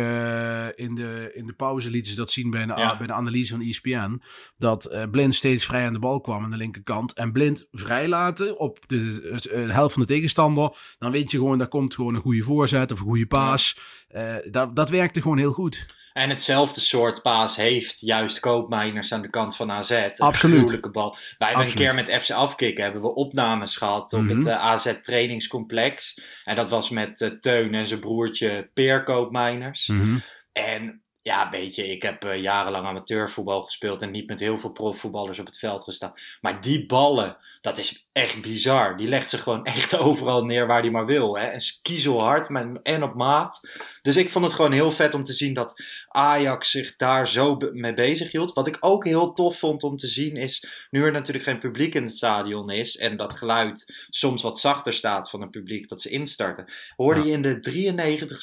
in, 0.76 0.96
de, 0.96 1.32
in 1.34 1.46
de 1.46 1.54
pauze 1.54 1.90
lieten 1.90 2.12
ze 2.12 2.18
dat 2.18 2.32
zien 2.32 2.50
bij 2.50 2.66
de, 2.66 2.74
Ja. 2.76 2.98
bij 2.98 3.08
de 3.08 3.14
analyse 3.14 3.52
van 3.52 3.62
ESPN. 3.62 4.22
Dat 4.58 5.08
Blind 5.12 5.36
steeds 5.36 5.66
vrij 5.66 5.86
aan 5.86 5.94
de 5.94 6.00
bal 6.00 6.22
kwam 6.22 6.44
aan 6.44 6.52
de 6.52 6.58
linkerkant. 6.58 7.14
En 7.14 7.32
Blind 7.32 7.68
vrijlaten 7.72 8.60
op 8.60 8.80
de, 8.88 9.01
de 9.02 9.68
helft 9.68 9.94
van 9.94 10.02
de 10.02 10.08
tegenstander. 10.08 10.72
Dan 11.00 11.12
weet 11.12 11.32
je 11.32 11.38
gewoon, 11.38 11.58
daar 11.58 11.68
komt 11.68 11.96
gewoon 11.96 12.16
een 12.16 12.22
goede 12.22 12.44
voorzet 12.44 12.92
of 12.92 13.00
een 13.00 13.06
goede 13.06 13.28
paas. 13.28 13.78
Eh, 14.08 14.36
dat, 14.52 14.76
dat 14.76 14.90
werkte 14.90 15.22
gewoon 15.22 15.38
heel 15.38 15.52
goed. 15.54 15.86
En 16.14 16.30
hetzelfde 16.30 16.80
soort 16.80 17.22
paas 17.22 17.56
heeft 17.56 18.00
juist 18.00 18.40
Koopmeiners 18.40 19.14
aan 19.14 19.22
de 19.22 19.30
kant 19.30 19.56
van 19.56 19.72
AZ. 19.72 19.90
Een 19.92 20.12
Absoluut. 20.18 20.92
bal. 20.92 21.10
Wij 21.38 21.48
hebben 21.48 21.66
Absoluut. 21.66 21.90
een 21.90 22.06
keer 22.06 22.14
met 22.16 22.24
FC 22.24 22.32
Afkikken 22.32 22.84
hebben 22.84 23.02
we 23.02 23.16
opnames 23.16 23.76
gehad 23.78 24.14
op 24.14 24.22
Mhm. 24.22 24.38
het 24.38 24.46
eh, 24.46 24.58
AZ 24.60 24.94
trainingscomplex. 25.02 26.22
En 26.44 26.56
dat 26.56 26.70
was 26.70 26.90
met 26.90 27.22
eh, 27.22 27.30
Teun 27.30 27.74
en 27.74 27.86
zijn 27.86 28.00
broertje 28.00 28.70
Peer 28.74 29.04
Koopmeiners. 29.04 29.88
Mhm. 29.88 30.16
En 30.52 31.01
ja, 31.24 31.50
weet 31.50 31.76
je, 31.76 31.88
ik 31.88 32.02
heb 32.02 32.24
eh, 32.24 32.42
jarenlang 32.42 32.86
amateurvoetbal 32.86 33.62
gespeeld 33.64 34.02
en 34.02 34.12
niet 34.12 34.28
met 34.28 34.40
heel 34.40 34.58
veel 34.58 34.72
profvoetballers 34.72 35.40
op 35.40 35.46
het 35.46 35.58
veld 35.58 35.84
gestaan. 35.84 36.14
Maar 36.42 36.62
die 36.62 36.86
ballen, 36.86 37.38
dat 37.62 37.78
is 37.78 38.08
echt 38.12 38.42
bizar. 38.42 38.98
Die 38.98 39.08
legt 39.08 39.30
ze 39.30 39.38
gewoon 39.38 39.66
echt 39.76 39.98
overal 39.98 40.46
neer 40.46 40.68
waar 40.68 40.82
hij 40.82 40.90
maar 40.92 41.06
wil. 41.06 41.38
Hè? 41.38 41.46
En 41.46 41.60
kiezelhard 41.82 42.50
en 42.84 43.04
op 43.04 43.16
maat. 43.16 43.60
Dus 44.02 44.18
ik 44.18 44.30
vond 44.30 44.46
het 44.46 44.54
gewoon 44.54 44.72
heel 44.72 44.92
vet 44.92 45.14
om 45.14 45.24
te 45.24 45.34
zien 45.34 45.54
dat 45.54 45.84
Ajax 46.08 46.72
zich 46.72 46.96
daar 46.96 47.28
zo 47.28 47.58
be- 47.58 47.70
mee 47.74 47.94
bezig 47.94 48.32
hield. 48.32 48.54
Wat 48.54 48.68
ik 48.68 48.78
ook 48.80 49.06
heel 49.06 49.34
tof 49.34 49.60
vond 49.60 49.84
om 49.84 49.96
te 49.98 50.08
zien 50.08 50.36
is, 50.36 50.88
nu 50.90 51.04
er 51.04 51.12
natuurlijk 51.12 51.46
geen 51.46 51.60
publiek 51.60 51.96
in 51.96 52.02
het 52.04 52.12
stadion 52.12 52.70
is 52.70 52.98
en 52.98 53.18
dat 53.18 53.38
geluid 53.38 54.06
soms 54.10 54.42
wat 54.42 54.60
zachter 54.60 54.94
staat 54.94 55.30
van 55.30 55.42
het 55.42 55.52
publiek 55.52 55.90
dat 55.90 56.02
ze 56.02 56.10
instarten, 56.10 56.66
hoorde 56.96 57.20
Ja. 57.20 57.26
je 57.26 57.32
in 57.32 57.42
de 57.42 57.60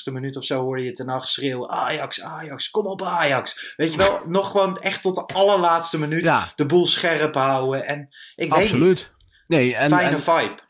93ste 0.09 0.13
minuut 0.13 0.37
of 0.37 0.45
zo 0.45 0.61
hoorde 0.61 0.83
je 0.85 0.93
ten 0.93 1.07
nacht 1.07 1.29
schreeuwen 1.29 1.69
Ajax, 1.71 2.23
Ajax, 2.23 2.68
kom 2.71 2.87
op 2.87 3.03
Ajax. 3.03 3.75
Weet 3.77 3.93
je 3.93 3.99
wel, 3.99 4.21
nog 4.27 4.51
gewoon 4.51 4.79
echt 4.79 5.03
tot 5.03 5.15
de 5.15 5.27
allerlaatste 5.35 5.99
minuut 5.99 6.25
Ja, 6.25 6.47
de 6.57 6.67
boel 6.67 6.87
scherp 6.87 7.35
houden 7.35 7.87
en 7.87 8.01
ik 8.35 8.53
weet 8.53 8.63
absoluut. 8.63 9.13
Nee, 9.47 9.75
en, 9.75 9.91
fijne 9.91 10.17
en, 10.17 10.23
vibe. 10.23 10.67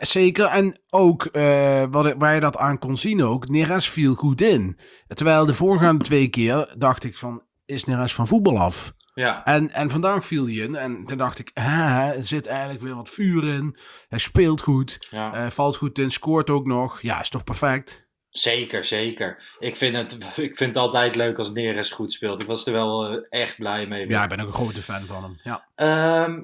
Zeker, 0.00 0.46
en 0.46 0.80
ook 0.90 1.24
eh, 1.24 1.82
wat, 1.90 2.14
waar 2.18 2.34
je 2.34 2.40
dat 2.40 2.56
aan 2.56 2.78
kon 2.78 2.96
zien 2.96 3.22
ook, 3.22 3.48
Neres 3.48 3.88
viel 3.88 4.14
goed 4.14 4.40
in. 4.40 4.78
Terwijl 5.08 5.46
de 5.46 5.54
voorgaande 5.54 6.04
twee 6.04 6.28
keer 6.28 6.74
dacht 6.78 7.04
ik 7.04 7.16
van, 7.16 7.42
is 7.64 7.84
Neres 7.84 8.14
van 8.14 8.26
voetbal 8.26 8.58
af? 8.58 8.92
Ja. 9.14 9.44
En, 9.44 9.70
en 9.70 9.90
vandaag 9.90 10.24
viel 10.24 10.44
hij 10.44 10.54
in 10.54 10.74
en 10.76 11.04
toen 11.04 11.18
dacht 11.18 11.38
ik, 11.38 11.50
ah, 11.54 12.08
er 12.08 12.24
zit 12.24 12.46
eigenlijk 12.46 12.80
weer 12.80 12.94
wat 12.94 13.08
vuur 13.08 13.44
in. 13.44 13.76
Hij 14.08 14.18
speelt 14.18 14.60
goed, 14.60 15.06
Ja. 15.10 15.32
eh, 15.34 15.50
valt 15.50 15.76
goed 15.76 15.98
in, 15.98 16.10
scoort 16.10 16.50
ook 16.50 16.66
nog. 16.66 17.00
Ja, 17.00 17.20
is 17.20 17.28
toch 17.28 17.44
perfect? 17.44 18.01
Zeker, 18.32 18.84
zeker. 18.84 19.42
Ik 19.58 19.76
vind, 19.76 19.96
het, 19.96 20.12
ik 20.48 20.56
vind 20.56 20.74
het 20.74 20.76
altijd 20.76 21.16
leuk 21.16 21.38
als 21.38 21.52
Neres 21.52 21.90
goed 21.90 22.12
speelt. 22.12 22.40
Ik 22.40 22.46
was 22.46 22.66
er 22.66 22.72
wel 22.72 23.06
eh, 23.06 23.40
echt 23.42 23.56
blij 23.56 23.86
mee. 23.86 24.08
Ja, 24.08 24.22
ik 24.22 24.28
ben 24.28 24.40
ook 24.40 24.46
een 24.46 24.52
grote 24.52 24.82
fan 24.82 25.06
van 25.06 25.22
hem. 25.22 25.40
Ja. 25.42 25.64
Ehm, 25.74 26.42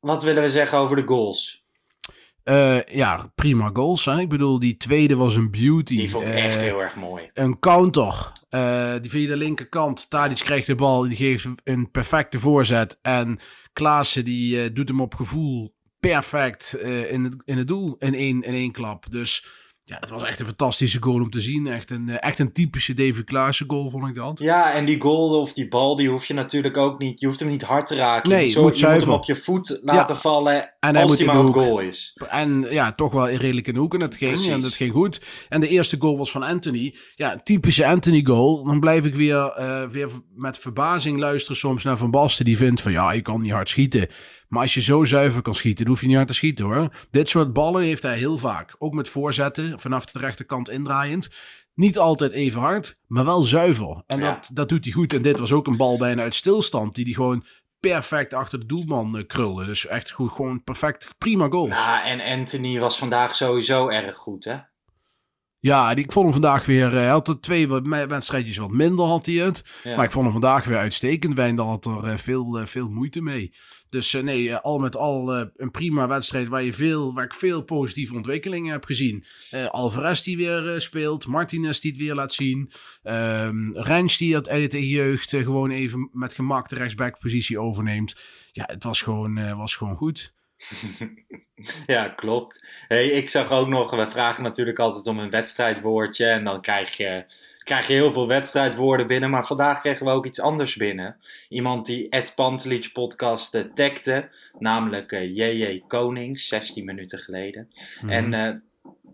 wat 0.00 0.22
willen 0.22 0.42
we 0.42 0.48
zeggen 0.48 0.78
over 0.78 0.96
de 0.96 1.06
goals? 1.06 1.64
Eh, 2.42 2.82
ja, 2.82 3.32
prima 3.34 3.70
goals. 3.72 4.04
Hè? 4.04 4.20
Ik 4.20 4.28
bedoel, 4.28 4.58
die 4.58 4.76
tweede 4.76 5.16
was 5.16 5.36
een 5.36 5.50
beauty. 5.50 5.96
Die 5.96 6.10
vond 6.10 6.26
ik 6.26 6.32
Eh, 6.32 6.44
echt 6.44 6.60
heel 6.60 6.82
erg 6.82 6.96
mooi. 6.96 7.30
Een 7.34 7.58
counter. 7.58 8.32
die 9.00 9.10
via 9.10 9.28
de 9.28 9.36
linkerkant. 9.36 10.10
Tadic 10.10 10.38
krijgt 10.38 10.66
de 10.66 10.74
bal. 10.74 11.02
Die 11.02 11.16
geeft 11.16 11.48
een 11.64 11.90
perfecte 11.90 12.38
voorzet. 12.38 12.98
En 13.02 13.38
Klaassen 13.72 14.24
die 14.24 14.72
doet 14.72 14.88
hem 14.88 15.00
op 15.00 15.14
gevoel 15.14 15.74
perfect 16.00 16.74
in, 17.08 17.24
het, 17.24 17.36
in 17.44 17.58
het 17.58 17.68
doel. 17.68 17.96
In 17.98 18.14
één, 18.14 18.42
in 18.42 18.54
één 18.54 18.72
klap. 18.72 19.06
Dus 19.10 19.46
ja, 19.84 19.96
het 20.00 20.10
was 20.10 20.22
echt 20.22 20.40
een 20.40 20.46
fantastische 20.46 21.02
goal 21.02 21.20
om 21.20 21.30
te 21.30 21.40
zien. 21.40 21.66
Echt 21.66 21.90
een, 21.90 22.08
eh, 22.08 22.16
echt 22.18 22.38
een 22.38 22.52
typische 22.52 22.94
David 22.94 23.24
Klaassen 23.24 23.70
goal 23.70 23.90
vond 23.90 24.08
ik 24.08 24.14
dat. 24.14 24.38
Ja, 24.38 24.72
en 24.72 24.84
die 24.84 25.00
goal 25.00 25.40
of 25.40 25.52
die 25.52 25.68
bal, 25.68 25.96
die 25.96 26.08
hoef 26.08 26.24
je 26.24 26.34
natuurlijk 26.34 26.76
ook 26.76 26.98
niet. 26.98 27.20
Je 27.20 27.26
hoeft 27.26 27.40
hem 27.40 27.48
niet 27.48 27.62
hard 27.62 27.86
te 27.86 27.94
raken. 27.94 28.30
Nee, 28.30 28.38
je 28.38 28.44
moet, 28.44 28.52
zo, 28.52 28.62
moet 28.62 28.78
je 28.78 28.86
moet 28.86 29.00
hem 29.00 29.12
op 29.12 29.24
je 29.24 29.36
voet 29.36 29.78
laten 29.82 30.16
vallen. 30.16 30.74
En 30.80 30.94
hij 30.94 31.02
als 31.02 31.10
moet 31.10 31.20
hij 31.26 31.34
maar 31.34 31.44
op 31.46 31.54
goal 31.54 31.78
is. 31.80 32.16
En 32.28 32.66
ja, 32.70 32.92
toch 32.92 33.12
wel 33.12 33.28
in 33.28 33.62
de 33.62 33.78
hoek. 33.78 33.92
En 33.92 33.98
dat 33.98 34.14
ging. 34.14 34.30
Precies. 34.32 34.50
En 34.50 34.60
dat 34.60 34.74
ging 34.74 34.92
goed. 34.92 35.20
En 35.48 35.60
de 35.60 35.68
eerste 35.68 35.96
goal 35.98 36.18
was 36.18 36.30
van 36.30 36.42
Anthony. 36.42 36.94
Ja, 37.14 37.40
typische 37.44 37.86
Anthony 37.86 38.24
goal. 38.24 38.64
Dan 38.64 38.80
blijf 38.80 39.04
ik 39.04 39.14
weer, 39.14 39.46
eh, 39.46 39.88
weer 39.88 40.08
met 40.34 40.58
verbazing 40.58 41.18
luisteren 41.18 41.56
soms 41.56 41.84
naar 41.84 41.96
Van 41.96 42.10
Basten. 42.10 42.44
Die 42.44 42.56
vindt 42.56 42.80
van 42.80 42.92
ja, 42.92 43.12
je 43.12 43.20
kan 43.22 43.40
niet 43.40 43.52
hard 43.52 43.68
schieten. 43.68 44.06
Maar 44.48 44.62
als 44.62 44.74
je 44.74 44.82
zo 44.82 45.04
zuiver 45.04 45.42
kan 45.42 45.54
schieten, 45.54 45.84
dan 45.84 45.92
hoef 45.92 46.00
je 46.00 46.06
niet 46.06 46.16
hard 46.16 46.28
te 46.28 46.34
schieten 46.34 46.64
hoor. 46.64 46.88
Dit 47.10 47.28
soort 47.28 47.52
ballen 47.52 47.82
heeft 47.82 48.02
hij 48.02 48.16
heel 48.18 48.38
vaak. 48.38 48.74
Ook 48.78 48.94
met 48.94 49.08
voorzetten, 49.08 49.80
vanaf 49.80 50.04
de 50.04 50.18
rechterkant 50.18 50.70
indraaiend. 50.70 51.30
Niet 51.74 51.98
altijd 51.98 52.32
even 52.32 52.60
hard, 52.60 52.98
maar 53.06 53.24
wel 53.24 53.42
zuiver. 53.42 54.02
En 54.06 54.18
Ja. 54.18 54.32
dat, 54.32 54.50
dat 54.52 54.68
doet 54.68 54.84
hij 54.84 54.92
goed. 54.92 55.12
En 55.12 55.22
dit 55.22 55.38
was 55.38 55.52
ook 55.52 55.66
een 55.66 55.76
bal 55.76 55.98
bijna 55.98 56.22
uit 56.22 56.34
stilstand. 56.34 56.94
Die 56.94 57.04
hij 57.04 57.14
gewoon 57.14 57.44
perfect 57.80 58.34
achter 58.34 58.58
de 58.58 58.66
doelman 58.66 59.16
eh, 59.16 59.26
krulde. 59.26 59.64
Dus 59.64 59.86
echt 59.86 60.10
goed, 60.10 60.32
gewoon 60.32 60.64
perfect, 60.64 61.14
prima 61.18 61.48
goals. 61.48 61.76
Ja, 61.76 62.04
en 62.04 62.38
Anthony 62.38 62.78
was 62.78 62.98
vandaag 62.98 63.34
sowieso 63.34 63.88
erg 63.88 64.16
goed, 64.16 64.44
hè? 64.44 64.56
Ja, 65.60 65.94
die, 65.94 66.04
ik 66.04 66.12
vond 66.12 66.24
hem 66.24 66.32
vandaag 66.32 66.66
weer. 66.66 66.86
eh, 66.86 66.92
Hij 66.92 67.08
had 67.08 67.28
er 67.28 67.40
twee 67.40 67.68
wedstrijdjes 68.08 68.56
wat 68.56 68.70
minder 68.70 69.04
had 69.04 69.26
hij 69.26 69.34
het. 69.34 69.64
Ja. 69.82 69.96
Maar 69.96 70.04
ik 70.04 70.10
vond 70.10 70.24
hem 70.24 70.32
vandaag 70.32 70.64
weer 70.64 70.78
uitstekend. 70.78 71.34
Wijndal 71.34 71.66
had 71.68 71.84
er 71.86 72.04
eh, 72.04 72.16
veel, 72.16 72.58
eh, 72.58 72.66
veel 72.66 72.88
moeite 72.88 73.20
mee. 73.22 73.54
Dus 73.90 74.12
nee, 74.12 74.54
al 74.56 74.78
met 74.78 74.96
al 74.96 75.34
een 75.56 75.70
prima 75.70 76.08
wedstrijd 76.08 76.48
waar, 76.48 76.62
je 76.62 76.72
veel, 76.72 77.14
waar 77.14 77.24
ik 77.24 77.34
veel 77.34 77.62
positieve 77.62 78.14
ontwikkelingen 78.14 78.72
heb 78.72 78.84
gezien. 78.84 79.24
Eh 79.50 79.66
Alvarez 79.66 80.20
die 80.22 80.36
weer 80.36 80.80
speelt. 80.80 81.26
Martinez 81.26 81.78
die 81.80 81.90
het 81.90 82.00
weer 82.00 82.14
laat 82.14 82.32
zien. 82.32 82.70
Ehm 83.02 83.70
Rens 83.72 84.16
die 84.16 84.34
het 84.34 84.48
uit 84.48 84.70
de 84.70 84.88
jeugd 84.88 85.30
gewoon 85.30 85.70
even 85.70 86.08
met 86.12 86.32
gemak 86.34 86.68
de 86.68 86.74
rechtsbackpositie 86.76 87.60
overneemt. 87.60 88.14
Ja, 88.52 88.64
het 88.66 88.84
was 88.84 89.02
gewoon, 89.02 89.56
was 89.56 89.74
gewoon 89.74 89.96
goed. 89.96 90.34
Ja, 91.86 92.08
klopt. 92.08 92.66
Hey, 92.88 93.08
ik 93.08 93.28
zag 93.30 93.50
ook 93.50 93.68
nog, 93.68 93.90
we 93.90 94.06
vragen 94.06 94.42
natuurlijk 94.42 94.78
altijd 94.78 95.06
om 95.06 95.18
een 95.18 95.30
wedstrijdwoordje. 95.30 96.26
En 96.26 96.44
dan 96.44 96.60
krijg 96.60 96.96
je, 96.96 97.24
krijg 97.58 97.86
je 97.86 97.92
heel 97.92 98.10
veel 98.12 98.28
wedstrijdwoorden 98.28 99.06
binnen. 99.06 99.30
Maar 99.30 99.46
vandaag 99.46 99.80
kregen 99.80 100.06
we 100.06 100.12
ook 100.12 100.26
iets 100.26 100.40
anders 100.40 100.76
binnen. 100.76 101.16
Iemand 101.48 101.86
die 101.86 102.08
Ed 102.08 102.32
Pantelic 102.36 102.90
podcast 102.92 103.54
eh, 103.54 103.64
tagde. 103.74 104.28
Namelijk 104.58 105.12
eh, 105.12 105.36
JJ 105.36 105.82
Konings, 105.86 106.48
16 106.48 106.84
minuten 106.84 107.18
geleden. 107.18 107.70
En 108.06 108.34
eh, 108.34 108.54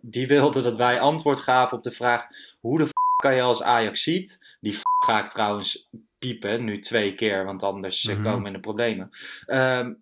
die 0.00 0.26
wilde 0.26 0.62
dat 0.62 0.76
wij 0.76 1.00
antwoord 1.00 1.38
gaven 1.38 1.76
op 1.76 1.82
de 1.82 1.92
vraag: 1.92 2.26
hoe 2.60 2.78
de 2.78 2.86
f 2.86 2.92
kan 3.22 3.34
je 3.34 3.42
als 3.42 3.62
Ajax 3.62 4.02
ziet? 4.02 4.56
Die 4.60 4.72
f 4.72 4.82
ga 5.06 5.18
ik 5.24 5.30
trouwens 5.30 5.88
piepen, 6.18 6.64
nu 6.64 6.78
twee 6.78 7.14
keer, 7.14 7.44
want 7.44 7.62
anders 7.62 8.04
eh, 8.06 8.14
Mhm. 8.14 8.24
komen 8.24 8.40
we 8.40 8.46
in 8.46 8.52
de 8.54 8.60
problemen. 8.60 9.10
Ehm, 9.46 9.92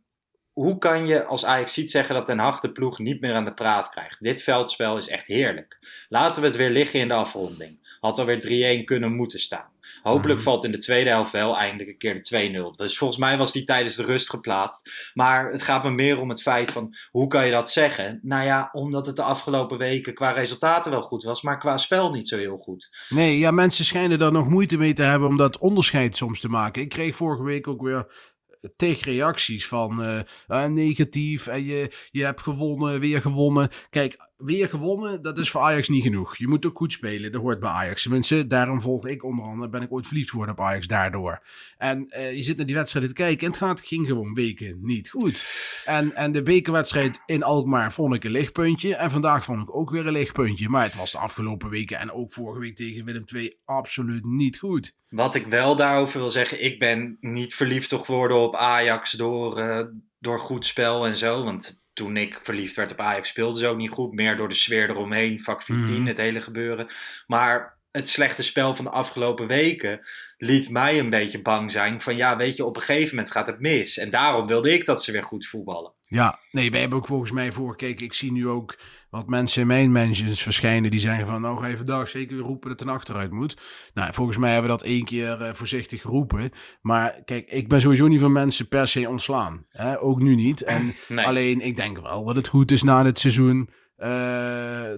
hoe 0.55 0.79
kan 0.79 1.07
je 1.07 1.25
als 1.25 1.45
Ajax 1.45 1.75
ziet 1.75 1.91
zeggen 1.91 2.15
dat 2.15 2.27
Den 2.27 2.39
Haag 2.39 2.61
de 2.61 2.73
ploeg 2.73 2.99
niet 2.99 3.21
meer 3.21 3.35
aan 3.35 3.45
de 3.45 3.55
praat 3.55 3.89
krijgt? 3.89 4.23
Dit 4.23 4.43
veldspel 4.43 4.97
is 4.97 5.09
echt 5.09 5.27
heerlijk. 5.27 5.79
Laten 6.09 6.41
we 6.41 6.47
het 6.47 6.57
weer 6.57 6.71
liggen 6.71 7.01
in 7.01 7.09
de 7.09 7.15
afronding. 7.15 7.97
Had 8.01 8.19
er 8.19 8.27
weer 8.27 8.41
3-1 8.81 8.85
kunnen 8.85 9.13
moeten 9.13 9.41
staan. 9.41 9.73
Hopelijk 10.03 10.35
Mhm. 10.39 10.49
valt 10.49 10.65
in 10.65 10.73
de 10.73 10.79
tweede 10.79 11.11
helft 11.11 11.33
wel 11.33 11.57
eindelijk 11.57 11.89
een 11.89 11.97
keer 11.99 12.15
de 12.15 12.21
2-0. 12.21 12.77
Dus 12.77 12.99
volgens 12.99 13.19
mij 13.19 13.37
was 13.37 13.53
die 13.53 13.65
tijdens 13.65 13.95
de 13.97 14.05
rust 14.05 14.31
geplaatst. 14.31 15.11
Maar 15.15 15.51
het 15.51 15.63
gaat 15.63 15.85
me 15.85 15.91
meer 15.91 16.21
om 16.21 16.29
het 16.29 16.43
feit 16.43 16.71
van 16.71 16.95
hoe 17.11 17.27
kan 17.29 17.45
je 17.47 17.51
dat 17.53 17.71
zeggen? 17.71 18.19
Nou 18.23 18.45
ja, 18.45 18.69
omdat 18.73 19.07
het 19.07 19.17
de 19.17 19.23
afgelopen 19.23 19.79
weken 19.79 20.15
qua 20.15 20.31
resultaten 20.31 20.91
wel 20.91 21.03
goed 21.03 21.23
was, 21.23 21.43
maar 21.43 21.59
qua 21.59 21.77
spel 21.77 22.11
niet 22.11 22.29
zo 22.29 22.37
heel 22.37 22.57
goed. 22.59 23.07
Nee, 23.09 23.39
ja, 23.39 23.51
mensen 23.51 23.85
schijnen 23.85 24.19
daar 24.19 24.33
nog 24.33 24.49
moeite 24.49 24.77
mee 24.77 24.93
te 24.93 25.03
hebben 25.03 25.29
om 25.29 25.37
dat 25.37 25.59
onderscheid 25.59 26.17
soms 26.17 26.41
te 26.41 26.49
maken. 26.49 26.83
Ik 26.83 26.89
kreeg 26.89 27.17
vorige 27.17 27.43
week 27.43 27.69
ook 27.69 27.83
weer 27.83 28.33
tegenreacties 28.77 29.69
van 29.69 30.03
eh, 30.03 30.21
ah, 30.47 30.71
negatief 30.73 31.47
en 31.47 31.65
je, 31.65 32.09
je 32.11 32.25
hebt 32.25 32.41
gewonnen, 32.41 33.01
weer 33.01 33.21
gewonnen. 33.21 33.71
Kijk, 33.91 34.17
weer 34.37 34.69
gewonnen, 34.69 35.23
dat 35.23 35.39
is 35.39 35.51
voor 35.51 35.61
Ajax 35.61 35.89
niet 35.89 36.03
genoeg. 36.03 36.37
Je 36.37 36.49
moet 36.49 36.67
ook 36.67 36.77
goed 36.77 36.93
spelen, 36.93 37.33
dat 37.33 37.41
hoort 37.41 37.61
bij 37.61 37.71
Ajax. 37.71 38.03
Tenminste, 38.03 38.47
daarom 38.47 38.81
volg 38.81 39.07
ik 39.07 39.25
onder 39.25 39.45
andere, 39.45 39.69
ben 39.69 39.83
ik 39.83 39.93
ooit 39.93 40.07
verliefd 40.07 40.31
geworden 40.31 40.55
op 40.55 40.65
Ajax 40.65 40.87
daardoor. 40.87 41.43
En 41.77 42.09
eh, 42.09 42.33
je 42.33 42.43
zit 42.43 42.57
naar 42.57 42.67
die 42.67 42.75
wedstrijden 42.75 43.15
te 43.15 43.23
kijken 43.23 43.47
en 43.47 43.53
het 43.53 43.61
gaat, 43.61 43.81
ging 43.81 44.07
gewoon 44.07 44.35
weken 44.35 44.79
niet 44.83 45.11
goed. 45.11 45.45
En, 45.85 46.15
en 46.15 46.33
de 46.33 46.43
bekerwedstrijd 46.43 47.21
in 47.27 47.43
Alkmaar 47.43 47.93
vond 47.93 48.15
ik 48.15 48.25
een 48.25 48.31
lichtpuntje 48.31 48.97
en 48.97 49.11
vandaag 49.11 49.45
vond 49.45 49.63
ik 49.63 49.77
ook 49.77 49.91
weer 49.91 50.07
een 50.07 50.13
lichtpuntje. 50.13 50.69
Maar 50.69 50.85
het 50.85 50.97
was 50.97 51.13
de 51.13 51.19
afgelopen 51.19 51.71
weken 51.71 51.99
en 51.99 52.13
ook 52.13 52.33
vorige 52.33 52.61
week 52.61 52.77
tegen 52.77 53.05
Willem 53.05 53.25
II 53.35 53.59
absoluut 53.65 54.25
niet 54.25 54.59
goed. 54.59 54.95
Wat 55.09 55.35
ik 55.35 55.47
wel 55.47 55.77
daarover 55.77 56.21
wil 56.21 56.31
zeggen, 56.31 56.65
ik 56.65 56.79
ben 56.79 57.17
niet 57.21 57.55
verliefd 57.55 57.95
geworden 57.95 58.37
op 58.37 58.57
Ajax 58.57 59.13
door, 59.13 59.59
eh, 59.59 59.87
door 60.19 60.41
goed 60.41 60.67
spel 60.67 61.07
en 61.07 61.17
zo. 61.17 61.45
Want 61.45 61.84
toen 61.95 62.17
ik 62.17 62.41
verliefd 62.43 62.77
werd 62.77 62.93
op 62.93 63.01
Ajax 63.01 63.29
speelde 63.29 63.59
ze 63.59 63.67
ook 63.67 63.77
niet 63.77 63.91
goed. 63.91 64.13
Meer 64.13 64.37
door 64.37 64.49
de 64.49 64.55
sfeer 64.55 64.91
eromheen, 64.91 65.41
vak 65.41 65.63
14, 65.63 65.95
Mhm. 65.95 66.07
het 66.07 66.19
hele 66.19 66.43
gebeuren. 66.43 66.87
Maar 67.27 67.74
het 67.95 68.09
slechte 68.09 68.43
spel 68.43 68.77
van 68.77 68.85
de 68.85 68.91
afgelopen 68.91 69.47
weken 69.47 70.01
liet 70.37 70.71
mij 70.71 70.99
een 70.99 71.11
beetje 71.11 71.43
bang 71.43 71.73
zijn. 71.73 72.01
Van 72.01 72.17
ja, 72.17 72.37
weet 72.37 72.57
je, 72.57 72.65
op 72.65 72.77
een 72.77 72.83
gegeven 72.83 73.15
moment 73.15 73.33
gaat 73.33 73.47
het 73.47 73.61
mis. 73.61 73.99
En 73.99 74.11
daarom 74.11 74.47
wilde 74.47 74.73
ik 74.73 74.87
dat 74.87 75.05
ze 75.05 75.13
weer 75.13 75.25
goed 75.25 75.47
voetballen. 75.47 75.93
Ja, 76.01 76.39
nee, 76.51 76.71
wij 76.71 76.81
hebben 76.81 76.99
ook 76.99 77.07
volgens 77.07 77.31
mij 77.31 77.53
voorgekeken. 77.53 78.05
Ik 78.05 78.13
zie 78.13 78.33
nu 78.33 78.49
ook 78.49 78.79
wat 79.11 79.27
mensen 79.29 79.61
in 79.61 79.67
mijn 79.67 79.93
mentions 79.93 80.43
verschijnen 80.43 80.91
die 80.91 81.01
zeggen 81.01 81.27
van 81.27 81.41
nou 81.41 81.61
ga 81.61 81.67
je 81.67 81.77
vandaag 81.77 82.09
zeker 82.09 82.37
weer 82.37 82.45
roepen 82.45 82.69
dat 82.69 82.79
het 82.81 82.89
een 82.89 82.95
achteruit 82.95 83.31
moet. 83.31 83.57
Nou, 83.95 84.13
volgens 84.13 84.37
mij 84.37 84.53
hebben 84.53 84.71
we 84.71 84.77
dat 84.77 84.87
één 84.87 85.05
keer 85.05 85.43
eh, 85.43 85.55
voorzichtig 85.55 86.01
geroepen. 86.01 86.51
Maar 86.81 87.23
kijk, 87.25 87.51
ik 87.51 87.69
ben 87.69 87.81
sowieso 87.81 88.07
niet 88.07 88.21
van 88.21 88.33
mensen 88.33 88.69
per 88.69 88.89
se 88.89 89.09
ontslaan. 89.09 89.67
Hè? 89.69 90.01
Ook 90.01 90.23
nu 90.23 90.35
niet. 90.35 90.63
En 90.63 90.95
Nee. 91.09 91.27
alleen, 91.27 91.61
ik 91.61 91.77
denk 91.77 91.99
wel 92.01 92.25
dat 92.25 92.37
het 92.37 92.49
goed 92.49 92.71
is 92.71 92.83
na 92.83 93.03
dit 93.03 93.19
seizoen, 93.19 93.71
eh, 93.97 94.93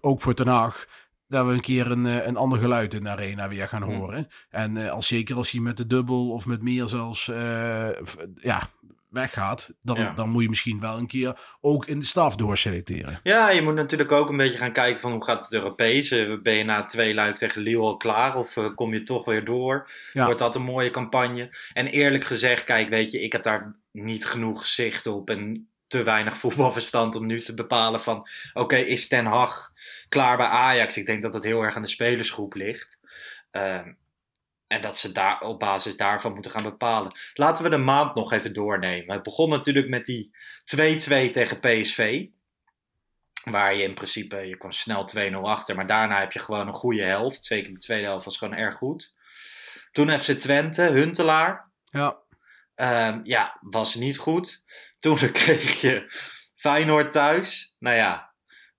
ook 0.00 0.20
voor 0.20 0.34
Ten 0.34 0.46
Haag, 0.48 0.86
dat 1.32 1.46
we 1.46 1.52
een 1.52 1.60
keer 1.60 1.90
een, 1.90 2.06
eh, 2.06 2.26
een 2.26 2.36
ander 2.36 2.58
geluid 2.58 2.94
in 2.94 3.02
de 3.02 3.08
arena 3.08 3.48
weer 3.48 3.68
gaan 3.68 3.82
horen. 3.82 4.28
En 4.50 4.76
eh, 4.76 4.90
als 4.90 5.06
zeker 5.06 5.36
als 5.36 5.50
hij 5.50 5.60
met 5.60 5.76
de 5.76 5.86
dubbel 5.86 6.30
of 6.30 6.46
met 6.46 6.62
meer 6.62 6.88
zelfs 6.88 7.28
eh, 7.28 7.88
ja, 8.34 8.62
weggaat, 9.08 9.72
dan, 9.82 9.96
Ja. 9.96 10.12
dan 10.12 10.28
moet 10.28 10.42
je 10.42 10.48
misschien 10.48 10.80
wel 10.80 10.98
een 10.98 11.06
keer 11.06 11.38
ook 11.60 11.86
in 11.86 11.98
de 11.98 12.04
staf 12.04 12.36
doorselecteren. 12.36 13.20
Ja, 13.22 13.50
je 13.50 13.62
moet 13.62 13.74
natuurlijk 13.74 14.12
ook 14.12 14.28
een 14.28 14.36
beetje 14.36 14.58
gaan 14.58 14.72
kijken 14.72 15.00
van 15.00 15.12
hoe 15.12 15.24
gaat 15.24 15.42
het 15.42 15.52
Europees. 15.52 16.08
Ben 16.42 16.54
je 16.54 16.64
na 16.64 16.84
twee 16.84 17.14
luik 17.14 17.36
tegen 17.36 17.62
Lille 17.62 17.80
al 17.82 17.96
klaar 17.96 18.36
of 18.36 18.58
kom 18.74 18.92
je 18.92 19.02
toch 19.02 19.24
weer 19.24 19.44
door? 19.44 19.90
Ja. 20.12 20.24
Wordt 20.24 20.40
dat 20.40 20.56
een 20.56 20.62
mooie 20.62 20.90
campagne? 20.90 21.56
En 21.72 21.86
eerlijk 21.86 22.24
gezegd, 22.24 22.64
kijk, 22.64 22.88
weet 22.88 23.10
je, 23.10 23.20
ik 23.20 23.32
heb 23.32 23.42
daar 23.42 23.76
niet 23.92 24.26
genoeg 24.26 24.66
zicht 24.66 25.06
op 25.06 25.30
en 25.30 25.68
te 25.86 26.02
weinig 26.02 26.36
voetbalverstand 26.42 27.16
om 27.16 27.26
nu 27.26 27.40
te 27.40 27.54
bepalen 27.54 28.00
van, 28.00 28.28
oké, 28.52 28.76
is 28.76 29.08
Ten 29.08 29.26
Hag 29.26 29.71
klaar 30.08 30.36
bij 30.36 30.46
Ajax? 30.46 30.96
Ik 30.96 31.06
denk 31.06 31.22
dat 31.22 31.34
het 31.34 31.44
heel 31.44 31.62
erg 31.62 31.76
aan 31.76 31.82
de 31.82 31.88
spelersgroep 31.88 32.54
ligt. 32.54 33.00
Ehm, 33.50 33.92
en 34.66 34.80
dat 34.80 34.98
ze 34.98 35.12
daar 35.12 35.40
op 35.40 35.58
basis 35.58 35.96
daarvan 35.96 36.32
moeten 36.32 36.50
gaan 36.50 36.62
bepalen. 36.62 37.12
Laten 37.34 37.64
we 37.64 37.70
de 37.70 37.76
maand 37.76 38.14
nog 38.14 38.32
even 38.32 38.52
doornemen. 38.52 39.14
Het 39.14 39.22
begon 39.22 39.48
natuurlijk 39.48 39.88
met 39.88 40.06
die 40.06 40.36
2-2 40.64 41.30
tegen 41.30 41.60
PSV. 41.60 42.26
Waar 43.50 43.74
je 43.74 43.82
in 43.82 43.94
principe, 43.94 44.36
je 44.36 44.56
kwam 44.56 44.72
snel 44.72 45.04
2-0 45.04 45.48
achter. 45.48 45.76
Maar 45.76 45.86
daarna 45.86 46.20
heb 46.20 46.32
je 46.32 46.38
gewoon 46.38 46.66
een 46.66 46.74
goede 46.74 47.02
helft. 47.02 47.44
Zeker 47.44 47.72
de 47.72 47.78
tweede 47.78 48.06
helft 48.06 48.24
was 48.24 48.38
gewoon 48.38 48.54
erg 48.54 48.74
goed. 48.74 49.14
Toen 49.92 50.20
FC 50.20 50.30
Twente, 50.30 50.82
Huntelaar. 50.82 51.70
Ja, 51.82 52.22
Ehm, 52.74 53.20
ja, 53.22 53.58
was 53.60 53.94
niet 53.94 54.18
goed. 54.18 54.62
Toen 54.98 55.16
kreeg 55.32 55.80
je 55.80 56.06
Feyenoord 56.54 57.12
thuis. 57.12 57.76
Nou 57.78 57.96
ja, 57.96 58.31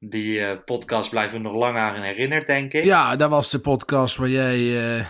die 0.09 0.45
eh, 0.45 0.57
podcast 0.65 1.09
blijven 1.09 1.37
we 1.37 1.43
nog 1.43 1.55
lang 1.55 1.77
aan 1.77 2.01
herinnerd, 2.01 2.47
denk 2.47 2.73
ik. 2.73 2.83
ja 2.83 3.15
dat 3.15 3.29
was 3.29 3.51
de 3.51 3.59
podcast 3.59 4.15
waar 4.15 4.29
jij... 4.29 4.55
eh, 4.55 5.05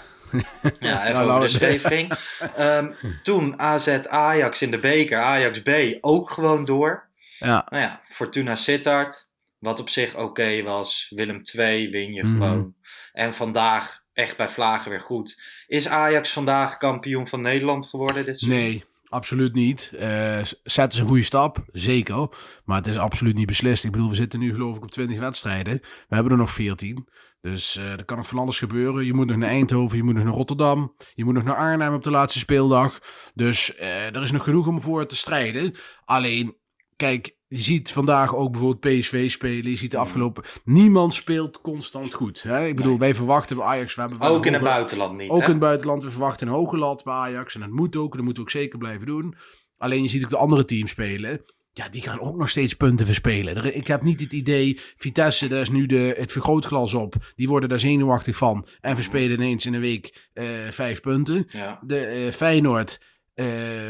Ja, 0.80 1.02
even 1.08 1.14
Nou, 1.14 1.30
over 1.30 1.42
de 1.42 1.48
scheef 1.48 1.84
ging. 1.84 2.14
Ehm, 2.56 2.92
toen 3.24 3.60
AZ 3.60 3.88
Ajax 4.10 4.62
in 4.62 4.72
de 4.72 4.80
beker. 4.80 5.20
Ajax 5.20 5.62
B 5.62 5.70
ook 6.02 6.32
gewoon 6.32 6.66
door. 6.66 7.08
ja, 7.40 7.68
Nou 7.70 7.84
ja, 7.84 8.02
Fortuna 8.04 8.56
Sittard. 8.56 9.32
Wat 9.60 9.80
op 9.80 9.90
zich 9.90 10.16
oké 10.16 10.64
was. 10.64 11.12
Willem 11.16 11.44
2 11.44 11.90
win 11.90 12.14
je 12.14 12.24
Mhm. 12.24 12.32
gewoon. 12.32 12.74
En 13.14 13.34
vandaag 13.34 14.02
echt 14.14 14.38
bij 14.38 14.50
Vlagen 14.50 14.92
weer 14.92 15.00
goed. 15.02 15.42
Is 15.68 15.88
Ajax 15.88 16.32
vandaag 16.32 16.78
kampioen 16.78 17.28
van 17.28 17.42
Nederland 17.42 17.86
geworden 17.86 18.26
dit? 18.26 18.42
Nee, 18.42 18.84
absoluut 19.14 19.54
niet. 19.54 19.92
Eh 19.98 20.42
zet 20.64 20.94
is 20.94 21.00
een 21.00 21.08
goede 21.08 21.24
stap, 21.24 21.66
zeker. 21.72 22.28
Maar 22.66 22.78
het 22.78 22.88
is 22.88 22.98
absoluut 22.98 23.36
niet 23.36 23.46
beslist. 23.46 23.84
Ik 23.84 23.92
bedoel, 23.92 24.10
we 24.10 24.16
zitten 24.16 24.40
nu 24.40 24.54
geloof 24.54 24.76
ik 24.76 24.84
op 24.84 24.92
20 24.92 25.20
wedstrijden. 25.20 25.80
We 25.82 26.16
hebben 26.16 26.32
er 26.32 26.38
nog 26.38 26.52
14. 26.52 27.08
Dus 27.42 27.78
eh 27.78 27.92
er 27.92 28.06
kan 28.06 28.18
nog 28.18 28.28
van 28.28 28.40
alles 28.40 28.60
gebeuren. 28.60 29.06
Je 29.06 29.14
moet 29.14 29.28
nog 29.28 29.38
naar 29.38 29.50
Eindhoven, 29.50 29.98
je 29.98 30.04
moet 30.04 30.14
nog 30.14 30.24
naar 30.24 30.34
Rotterdam. 30.34 30.96
Je 31.14 31.26
moet 31.26 31.34
nog 31.34 31.44
naar 31.44 31.56
Arnhem 31.56 31.94
op 31.94 32.04
de 32.04 32.12
laatste 32.12 32.40
speeldag. 32.40 33.00
Dus 33.34 33.76
eh, 33.76 34.16
er 34.16 34.24
is 34.24 34.32
nog 34.32 34.44
genoeg 34.44 34.68
om 34.68 34.82
voor 34.82 35.06
te 35.06 35.16
strijden. 35.16 35.76
Alleen, 36.06 36.58
kijk, 36.96 37.36
je 37.56 37.62
ziet 37.62 37.92
vandaag 37.92 38.36
ook 38.36 38.52
bijvoorbeeld 38.52 39.00
PSV 39.00 39.32
spelen. 39.32 39.72
Je 39.72 39.78
ziet 39.78 39.92
de 39.92 39.98
afgelopen... 39.98 40.44
Niemand 40.64 41.14
speelt 41.14 41.62
constant 41.62 42.14
goed. 42.14 42.44
Hè? 42.44 42.66
Ik 42.68 42.76
bedoel, 42.76 42.98
wij 42.98 43.16
verwachten 43.16 43.58
bij 43.58 43.66
Ajax... 43.66 43.96
We 43.96 44.02
hebben 44.02 44.20
Ook 44.22 44.46
in 44.46 44.54
het 44.54 44.62
buitenland 44.62 45.18
niet. 45.18 45.30
ook 45.30 45.40
hè? 45.40 45.46
in 45.46 45.52
het 45.52 45.60
buitenland, 45.60 46.04
we 46.04 46.10
verwachten 46.12 46.48
een 46.48 46.54
hoge 46.54 46.78
lat 46.78 47.04
bij 47.04 47.14
Ajax. 47.14 47.54
En 47.56 47.60
dat 47.60 47.70
moet 47.70 47.96
ook, 47.96 48.14
dat 48.16 48.24
moeten 48.24 48.44
we 48.44 48.50
ook 48.50 48.56
zeker 48.56 48.78
blijven 48.78 49.06
doen. 49.06 49.36
Alleen 49.78 50.04
je 50.04 50.10
ziet 50.10 50.24
ook 50.24 50.30
de 50.30 50.38
andere 50.38 50.66
teams 50.66 50.90
spelen. 50.90 51.46
Ja, 51.74 51.90
die 51.90 52.02
gaan 52.02 52.20
ook 52.20 52.38
nog 52.38 52.50
steeds 52.50 52.74
punten 52.74 53.06
verspelen. 53.06 53.56
Er- 53.56 53.74
Ik 53.76 53.88
heb 53.88 54.02
niet 54.02 54.20
het 54.20 54.34
idee, 54.34 54.80
Vitesse, 54.98 55.48
daar 55.48 55.62
is 55.62 55.70
nu 55.70 55.86
de, 55.86 56.16
het 56.18 56.32
vergrootglas 56.32 56.94
op. 56.94 57.16
Die 57.36 57.48
worden 57.48 57.70
daar 57.70 57.80
zenuwachtig 57.80 58.38
van. 58.38 58.66
En 58.82 58.96
verspelen 58.96 59.38
ineens 59.38 59.66
in 59.66 59.74
een 59.74 59.82
week 59.82 60.30
eh, 60.34 60.46
vijf 60.70 61.02
punten. 61.02 61.46
Ja. 61.50 61.80
De 61.86 61.98
eh, 62.06 62.32
Feyenoord, 62.32 63.00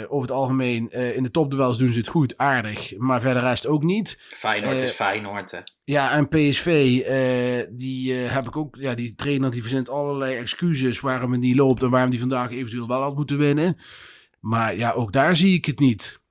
over 0.08 0.22
het 0.22 0.32
algemeen, 0.32 0.90
eh, 0.92 1.16
in 1.16 1.24
de 1.24 1.32
topduels 1.32 1.78
doen 1.78 1.94
ze 1.94 2.00
het 2.00 2.08
goed, 2.08 2.38
aardig. 2.38 2.98
Maar 2.98 3.22
verder 3.22 3.44
rest 3.44 3.68
ook 3.68 3.84
niet. 3.84 4.20
Feyenoord 4.38 4.76
Eh, 4.76 4.84
is 4.84 4.92
Feyenoord, 4.92 5.52
hè. 5.52 5.60
Ja, 5.84 6.12
en 6.12 6.28
PSV, 6.28 6.66
eh, 7.06 7.68
die 7.70 8.24
eh, 8.24 8.34
heb 8.34 8.48
ik 8.48 8.58
ook. 8.58 8.76
Ja, 8.80 8.94
die 8.94 9.16
trainer 9.16 9.52
die 9.52 9.62
verzint 9.62 9.90
allerlei 9.90 10.36
excuses 10.36 11.00
waarom 11.00 11.32
het 11.32 11.42
niet 11.42 11.56
loopt 11.56 11.84
en 11.84 11.90
waarom 11.90 12.10
die 12.10 12.20
vandaag 12.20 12.52
eventueel 12.52 12.88
wel 12.88 13.02
had 13.02 13.16
moeten 13.16 13.38
winnen. 13.38 13.78
Maar 14.40 14.76
ja, 14.76 14.92
ook 14.92 15.12
daar 15.14 15.36
zie 15.36 15.54
ik 15.54 15.66
het 15.66 15.80
niet. 15.80 16.22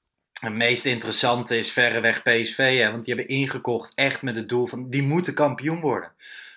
Het 0.41 0.53
meest 0.53 0.85
interessante 0.87 1.57
is 1.59 1.73
verreweg 1.73 2.23
PSV, 2.23 2.79
hè, 2.79 2.91
want 2.91 3.05
die 3.05 3.15
hebben 3.15 3.35
ingekocht 3.35 3.93
echt 3.95 4.23
met 4.23 4.37
het 4.37 4.49
doel 4.49 4.67
van 4.67 4.91
die 4.91 5.03
moeten 5.03 5.35
kampioen 5.35 5.81
worden. 5.81 6.13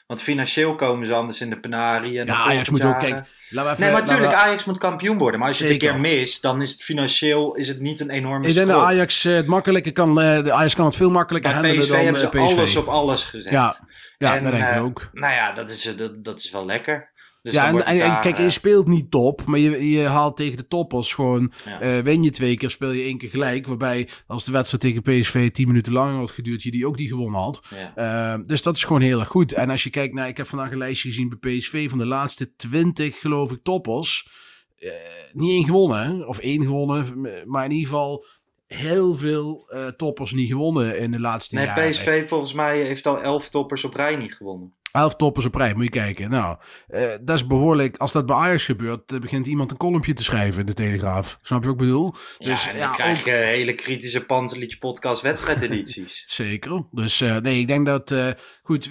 Want 0.05 0.21
financieel 0.21 0.75
komen 0.75 1.05
ze 1.07 1.13
anders 1.13 1.41
in 1.41 1.50
de 1.50 1.59
penarie. 1.59 2.19
En 2.19 2.25
Ja, 2.25 2.33
Ajax 2.35 2.69
moet 2.69 2.81
ook. 2.83 2.91
jaren- 2.91 3.09
Kijk, 3.12 3.27
laten 3.50 3.71
we 3.71 3.77
even, 3.83 3.93
Nee, 3.93 4.03
maar 4.19 4.19
we- 4.29 4.35
Ajax 4.35 4.63
moet 4.65 4.77
kampioen 4.77 5.17
worden. 5.17 5.39
Maar 5.39 5.50
als 5.50 5.57
je 5.57 5.63
het 5.63 5.74
een 5.74 5.79
keer 5.79 6.00
mist, 6.00 6.41
dan 6.41 6.62
is 6.62 6.71
het 6.71 6.83
financieel 6.83 7.55
is 7.55 7.67
het 7.67 7.79
niet 7.79 8.00
een 8.00 8.09
enorme 8.09 8.47
Ik 8.47 8.53
denk 8.53 8.67
dat. 8.67 8.83
Ajax 8.83 9.25
eh, 9.25 9.33
het 9.35 9.45
makkelijker 9.47 9.91
kan. 9.91 10.21
eh, 10.21 10.43
de 10.43 10.51
Ajax 10.53 10.75
kan 10.75 10.85
het 10.85 10.95
veel 10.95 11.09
makkelijker 11.09 11.62
Bij 11.62 11.77
PSV 11.77 11.89
dan 11.89 12.00
hebben 12.03 12.21
ze 12.21 12.29
eh, 12.29 12.45
PSV. 12.45 12.57
alles 12.57 12.75
op 12.75 12.88
alles 12.88 13.24
gezet. 13.24 13.51
Ja, 13.51 13.75
ja 14.17 14.35
En, 14.35 14.43
dat 14.43 14.53
denk 14.55 14.69
ik 14.69 14.79
ook. 14.81 15.09
Nou 15.13 15.33
ja, 15.33 15.51
dat 15.51 15.69
is, 15.69 15.95
dat, 15.97 16.24
dat 16.24 16.39
is 16.39 16.51
wel 16.51 16.65
lekker. 16.65 17.12
Dus 17.46 17.54
ja, 17.54 17.68
en, 17.68 17.98
daar, 17.98 18.22
kijk, 18.22 18.38
eh, 18.38 18.44
je 18.44 18.50
speelt 18.50 18.88
niet 18.88 19.12
top, 19.12 19.46
maar 19.46 19.60
je, 19.60 19.90
je 19.90 20.02
haalt 20.02 20.36
tegen 20.36 20.58
de 20.58 20.68
toppers 20.68 21.14
gewoon. 21.14 21.52
Ja. 21.66 21.80
eh, 21.80 22.04
win 22.04 22.24
je 22.24 22.30
twee 22.30 22.56
keer, 22.56 22.70
speel 22.70 22.92
je 22.92 23.04
één 23.04 23.18
keer 23.18 23.30
gelijk. 23.30 23.68
Waarbij 23.68 24.10
als 24.28 24.46
de 24.46 24.52
wedstrijd 24.52 24.84
tegen 24.84 25.02
PSV 25.02 25.52
10 25.52 25.68
minuten 25.68 25.94
langer 25.94 26.16
had 26.16 26.32
geduurd, 26.32 26.64
je 26.64 26.72
die 26.72 26.88
ook 26.88 26.98
niet 26.98 27.10
gewonnen 27.10 27.42
had. 27.42 27.62
ja. 27.96 28.34
Uh, 28.36 28.44
dus 28.46 28.64
dat 28.64 28.75
is 28.75 28.84
gewoon 28.84 29.02
heel 29.02 29.20
erg 29.20 29.28
goed. 29.28 29.54
En 29.54 29.70
als 29.70 29.84
je 29.84 29.90
kijkt 29.90 30.14
naar, 30.14 30.28
ik 30.28 30.38
heb 30.38 30.48
vandaag 30.48 30.72
een 30.72 30.78
lijstje 30.78 31.10
gezien 31.10 31.36
bij 31.40 31.58
PSV 31.58 31.90
van 31.90 31.98
de 31.98 32.06
laatste 32.06 32.56
20, 32.56 33.20
geloof 33.20 33.52
ik, 33.52 33.60
toppers. 33.64 34.28
Eh, 34.75 34.92
niet 35.32 35.50
één 35.50 35.66
gewonnen, 35.66 36.00
hè? 36.00 36.24
of 36.24 36.40
één 36.40 36.64
gewonnen, 36.64 37.22
maar 37.46 37.66
in 37.66 37.72
ieder 37.72 37.88
geval 37.88 38.25
heel 38.68 39.16
veel 39.16 39.70
eh, 39.70 39.88
toppers 39.88 40.32
niet 40.32 40.50
gewonnen 40.50 41.00
in 41.00 41.12
de 41.12 41.20
laatste 41.20 41.56
Nee, 41.56 41.66
jaren. 41.66 41.90
PSV 41.90 42.28
volgens 42.28 42.54
mij 42.54 42.82
heeft 42.82 43.06
al 43.06 43.22
elf 43.22 43.50
toppers 43.50 43.84
op 43.84 43.94
rij 43.94 44.16
niet 44.16 44.36
gewonnen. 44.36 44.74
Elf 44.96 45.16
toppers 45.16 45.46
op 45.46 45.56
rij, 45.56 45.74
moet 45.74 45.84
je 45.84 45.90
kijken. 45.90 46.30
Nou, 46.30 46.58
eh, 46.88 47.12
dat 47.22 47.36
is 47.36 47.48
behoorlijk. 47.48 47.98
Als 47.98 48.12
dat 48.12 48.25
bij 48.25 48.36
Ajax 48.36 48.64
gebeurt, 48.66 49.20
begint 49.20 49.48
iemand 49.48 49.72
een 49.72 49.78
kolompje 49.78 50.14
te 50.14 50.24
schrijven 50.24 50.60
in 50.60 50.66
de 50.66 50.74
Telegraaf. 50.74 51.40
Snap 51.42 51.62
je 51.62 51.68
wat 51.68 51.75
ik 51.75 51.82
bedoel? 51.86 52.14
Ja, 52.38 52.46
Dus, 52.48 52.66
dan 52.66 52.75
ja, 52.77 52.90
krijg 52.90 53.20
ook- 53.20 53.25
je 53.25 53.31
hele 53.31 53.74
kritische 53.74 54.25
Pantelich 54.25 54.79
podcast 54.79 55.22
wedstrijdedities. 55.22 56.25
Zeker. 56.36 56.84
Dus 56.92 57.22
eh, 57.22 57.38
nee, 57.38 57.60
ik 57.60 57.68
denk 57.68 57.86
dat. 57.86 58.12
eh, 58.12 58.27
goed, 58.64 58.90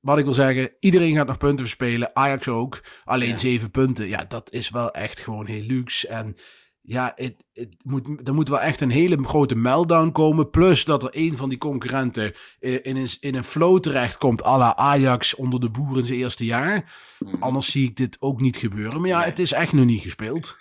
wat 0.00 0.18
ik 0.18 0.24
wil 0.24 0.32
zeggen, 0.34 0.70
iedereen 0.80 1.14
gaat 1.16 1.26
nog 1.26 1.36
punten 1.38 1.64
verspelen. 1.64 2.10
Ajax 2.16 2.48
ook. 2.48 2.82
Alleen 3.04 3.28
Ja. 3.28 3.36
zeven 3.38 3.70
punten. 3.70 4.08
Ja, 4.08 4.24
dat 4.28 4.52
is 4.52 4.70
wel 4.70 4.90
echt 4.90 5.20
gewoon 5.20 5.46
heel 5.46 5.62
luxe. 5.62 6.08
En 6.08 6.36
ja, 6.86 7.12
het, 7.14 7.44
het 7.52 7.74
moet, 7.84 8.06
er 8.24 8.34
moet 8.34 8.48
wel 8.48 8.60
echt 8.60 8.80
een 8.80 8.90
hele 8.90 9.24
grote 9.24 9.56
meltdown 9.56 10.12
komen. 10.12 10.50
Plus 10.50 10.84
dat 10.84 11.02
er 11.02 11.08
een 11.12 11.36
van 11.36 11.48
die 11.48 11.58
concurrenten 11.58 12.34
eh, 12.60 12.78
in, 12.82 12.96
een, 12.96 13.08
in 13.20 13.34
een 13.34 13.44
flow 13.44 13.80
terechtkomt. 13.80 14.44
à 14.44 14.58
la 14.58 14.76
Ajax 14.76 15.34
onder 15.34 15.60
de 15.60 15.70
boer 15.70 15.98
in 15.98 16.06
zijn 16.06 16.18
eerste 16.18 16.44
jaar. 16.44 16.92
Mhm. 17.18 17.42
Anders 17.42 17.70
zie 17.70 17.88
ik 17.88 17.96
dit 17.96 18.16
ook 18.20 18.40
niet 18.40 18.56
gebeuren. 18.56 19.00
Maar 19.00 19.10
ja, 19.10 19.22
het 19.24 19.38
is 19.38 19.52
echt 19.52 19.72
nog 19.72 19.84
niet 19.84 20.02
gespeeld. 20.02 20.56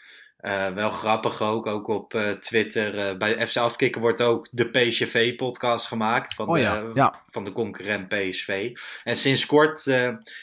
Eh, 0.45 0.67
wel 0.67 0.89
grappig 0.89 1.41
ook, 1.41 1.65
ook 1.65 1.87
op 1.87 2.13
eh, 2.13 2.31
Twitter. 2.31 2.99
eh, 2.99 3.17
bij 3.17 3.47
FC 3.47 3.57
Afkikken 3.57 4.01
wordt 4.01 4.21
ook 4.21 4.47
de 4.51 4.69
PSV-podcast 4.69 5.87
gemaakt 5.87 6.33
van, 6.33 6.47
Oh 6.47 6.55
de, 6.55 6.91
ja. 6.93 7.21
van 7.31 7.43
de 7.43 7.51
concurrent 7.51 8.07
PSV. 8.07 8.71
En 9.03 9.15
sinds 9.15 9.45
kort 9.45 9.85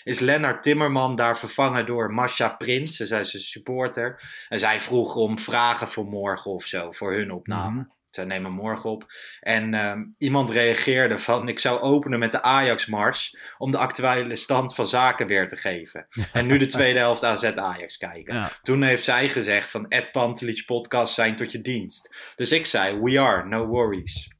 is 0.04 0.18
Lennart 0.20 0.62
Timmerman 0.62 1.16
daar 1.16 1.38
vervangen 1.38 1.86
door 1.86 2.12
Masha 2.12 2.48
Prins. 2.48 2.96
Zij 2.96 3.20
is 3.20 3.34
een 3.34 3.40
supporter. 3.40 4.22
En 4.48 4.60
zij 4.60 4.80
vroeg 4.80 5.16
om 5.16 5.38
vragen 5.38 5.88
voor 5.88 6.04
morgen 6.04 6.50
of 6.50 6.64
zo, 6.64 6.92
voor 6.92 7.12
hun 7.12 7.32
opname. 7.32 7.80
Mhm. 7.80 7.90
Zij 8.14 8.24
nemen 8.24 8.52
morgen 8.52 8.90
op. 8.90 9.06
En 9.40 9.74
ehm, 9.74 10.02
iemand 10.18 10.50
reageerde 10.50 11.18
van: 11.18 11.48
Ik 11.48 11.58
zou 11.58 11.80
openen 11.80 12.18
met 12.18 12.32
de 12.32 12.42
Ajax-mars. 12.42 13.36
om 13.58 13.70
de 13.70 13.78
actuele 13.78 14.36
stand 14.36 14.74
van 14.74 14.86
zaken 14.86 15.26
weer 15.26 15.48
te 15.48 15.56
geven. 15.56 16.06
En 16.32 16.46
nu 16.46 16.58
de 16.58 16.66
tweede 16.66 16.98
helft 16.98 17.24
AZ-Ajax 17.24 17.96
kijken. 17.96 18.34
Ja. 18.34 18.50
Toen 18.62 18.82
heeft 18.82 19.04
zij 19.04 19.28
gezegd: 19.28 19.70
van 19.70 19.88
Ed 19.88 20.12
Pantelich 20.12 20.64
podcast 20.64 21.14
zijn 21.14 21.36
tot 21.36 21.52
je 21.52 21.60
dienst. 21.60 22.14
Dus 22.36 22.52
ik 22.52 22.66
zei: 22.66 23.00
We 23.00 23.20
are, 23.20 23.48
no 23.48 23.66
worries. 23.66 24.30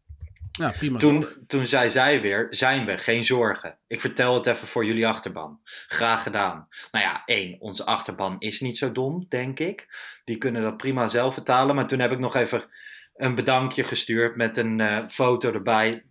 Ja, 0.52 0.70
prima. 0.70 0.98
Toen, 0.98 1.26
toen 1.46 1.66
zei 1.66 1.90
zij 1.90 2.20
weer: 2.20 2.46
Zijn 2.50 2.86
we, 2.86 2.98
geen 2.98 3.24
zorgen. 3.24 3.78
Ik 3.86 4.00
vertel 4.00 4.34
het 4.34 4.46
even 4.46 4.68
voor 4.68 4.84
jullie 4.84 5.06
achterban. 5.06 5.60
Graag 5.86 6.22
gedaan. 6.22 6.68
Nou 6.90 7.04
ja, 7.04 7.22
één, 7.24 7.60
onze 7.60 7.86
achterban 7.86 8.36
is 8.38 8.60
niet 8.60 8.78
zo 8.78 8.92
dom, 8.92 9.26
denk 9.28 9.58
ik. 9.58 9.88
Die 10.24 10.36
kunnen 10.36 10.62
dat 10.62 10.76
prima 10.76 11.08
zelf 11.08 11.34
vertalen. 11.34 11.74
Maar 11.74 11.86
toen 11.86 11.98
heb 11.98 12.12
ik 12.12 12.18
nog 12.18 12.36
even 12.36 12.64
een 13.14 13.34
bedankje 13.34 13.84
gestuurd 13.84 14.36
met 14.36 14.56
een 14.56 14.80
eh, 14.80 15.06
foto 15.06 15.52
erbij. 15.52 16.04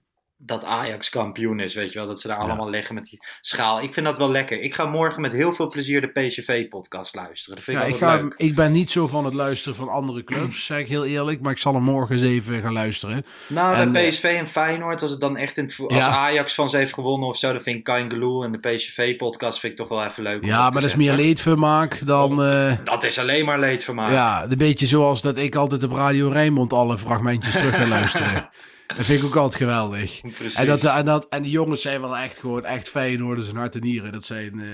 Dat 0.45 0.63
Ajax 0.63 1.10
kampioen 1.10 1.60
is, 1.60 1.75
weet 1.75 1.91
je 1.93 1.99
wel. 1.99 2.08
Dat 2.08 2.21
ze 2.21 2.27
daar 2.27 2.38
Ja. 2.38 2.43
allemaal 2.43 2.69
liggen 2.69 2.95
met 2.95 3.06
die 3.06 3.19
schaal. 3.41 3.82
Ik 3.82 3.93
vind 3.93 4.06
dat 4.06 4.17
wel 4.17 4.32
lekker. 4.32 4.60
Ik 4.62 4.73
ga 4.75 4.86
morgen 4.86 5.21
met 5.21 5.34
heel 5.34 5.54
veel 5.54 5.67
plezier 5.67 6.01
de 6.01 6.08
PSV-podcast 6.08 7.15
luisteren. 7.15 7.56
Dat 7.56 7.65
vind 7.65 7.77
ik 7.77 7.84
Ja, 7.88 7.89
ik, 7.93 7.97
ga, 7.99 8.15
leuk. 8.15 8.34
ik 8.38 8.56
ben 8.56 8.71
niet 8.71 8.91
zo 8.91 9.08
van 9.08 9.25
het 9.25 9.34
luisteren 9.34 9.75
van 9.75 9.89
andere 9.89 10.23
clubs, 10.23 10.65
zeg 10.65 10.80
ik 10.80 10.88
heel 10.88 11.06
eerlijk. 11.06 11.41
Maar 11.41 11.51
ik 11.51 11.58
zal 11.58 11.73
hem 11.73 11.84
morgen 11.84 12.15
eens 12.15 12.25
even 12.25 12.62
gaan 12.62 12.73
luisteren. 12.73 13.25
Nou, 13.47 13.75
En, 13.75 13.91
bij 13.91 14.04
eh, 14.04 14.10
PSV 14.10 14.23
en 14.23 14.49
Feyenoord, 14.49 15.01
als 15.01 15.12
het 15.12 15.19
dan 15.19 15.38
echt 15.38 15.58
in 15.58 15.65
als 15.88 16.06
Ja. 16.06 16.10
Ajax 16.10 16.54
van 16.54 16.69
ze 16.69 16.77
heeft 16.77 16.93
gewonnen 16.93 17.27
of 17.30 17.38
zo, 17.38 17.51
dan 17.51 17.62
vind 17.62 17.77
ik 17.77 17.84
Kain 17.84 18.10
en 18.43 18.51
de 18.51 18.58
PSV-podcast 18.75 19.60
vind 19.60 19.71
ik 19.71 19.77
toch 19.80 19.88
wel 19.89 20.06
even 20.06 20.23
leuk. 20.23 20.45
Ja, 20.45 20.62
maar 20.62 20.71
dat 20.71 20.84
is 20.84 20.95
meer 20.95 21.13
leedvermaak 21.13 22.06
dan... 22.06 22.43
eh, 22.43 22.77
Dat 22.84 23.04
is 23.04 23.19
alleen 23.19 23.45
maar 23.45 23.60
leed 23.60 23.84
voor 23.84 23.95
mij. 23.95 24.12
ja, 24.12 24.43
een 24.49 24.58
beetje 24.58 24.88
zoals 24.88 25.21
dat 25.21 25.38
ik 25.38 25.56
altijd 25.56 25.84
op 25.84 25.91
Radio 25.91 26.30
Rijnmond 26.30 26.73
alle 26.73 26.97
fragmentjes 26.97 27.54
terug 27.54 27.75
ga 27.75 27.88
luisteren. 27.88 28.49
Dat 28.97 29.06
vind 29.06 29.19
ik 29.19 29.25
ook 29.25 29.36
altijd 29.36 29.62
geweldig. 29.62 30.21
Precies. 30.21 30.56
En, 30.60 30.67
dat, 30.67 30.84
en, 30.84 31.06
dat, 31.06 31.27
en 31.30 31.41
die 31.41 31.51
jongens 31.51 31.82
zijn 31.82 32.01
wel 32.01 32.17
echt 32.17 32.39
gewoon 32.39 32.65
echt 32.65 32.89
Feyenoorders 32.89 33.49
en 33.49 33.56
hart 33.56 33.75
en 33.75 33.82
nieren. 33.82 34.12
Dat 34.12 34.23
zijn 34.23 34.60
eh, 34.60 34.67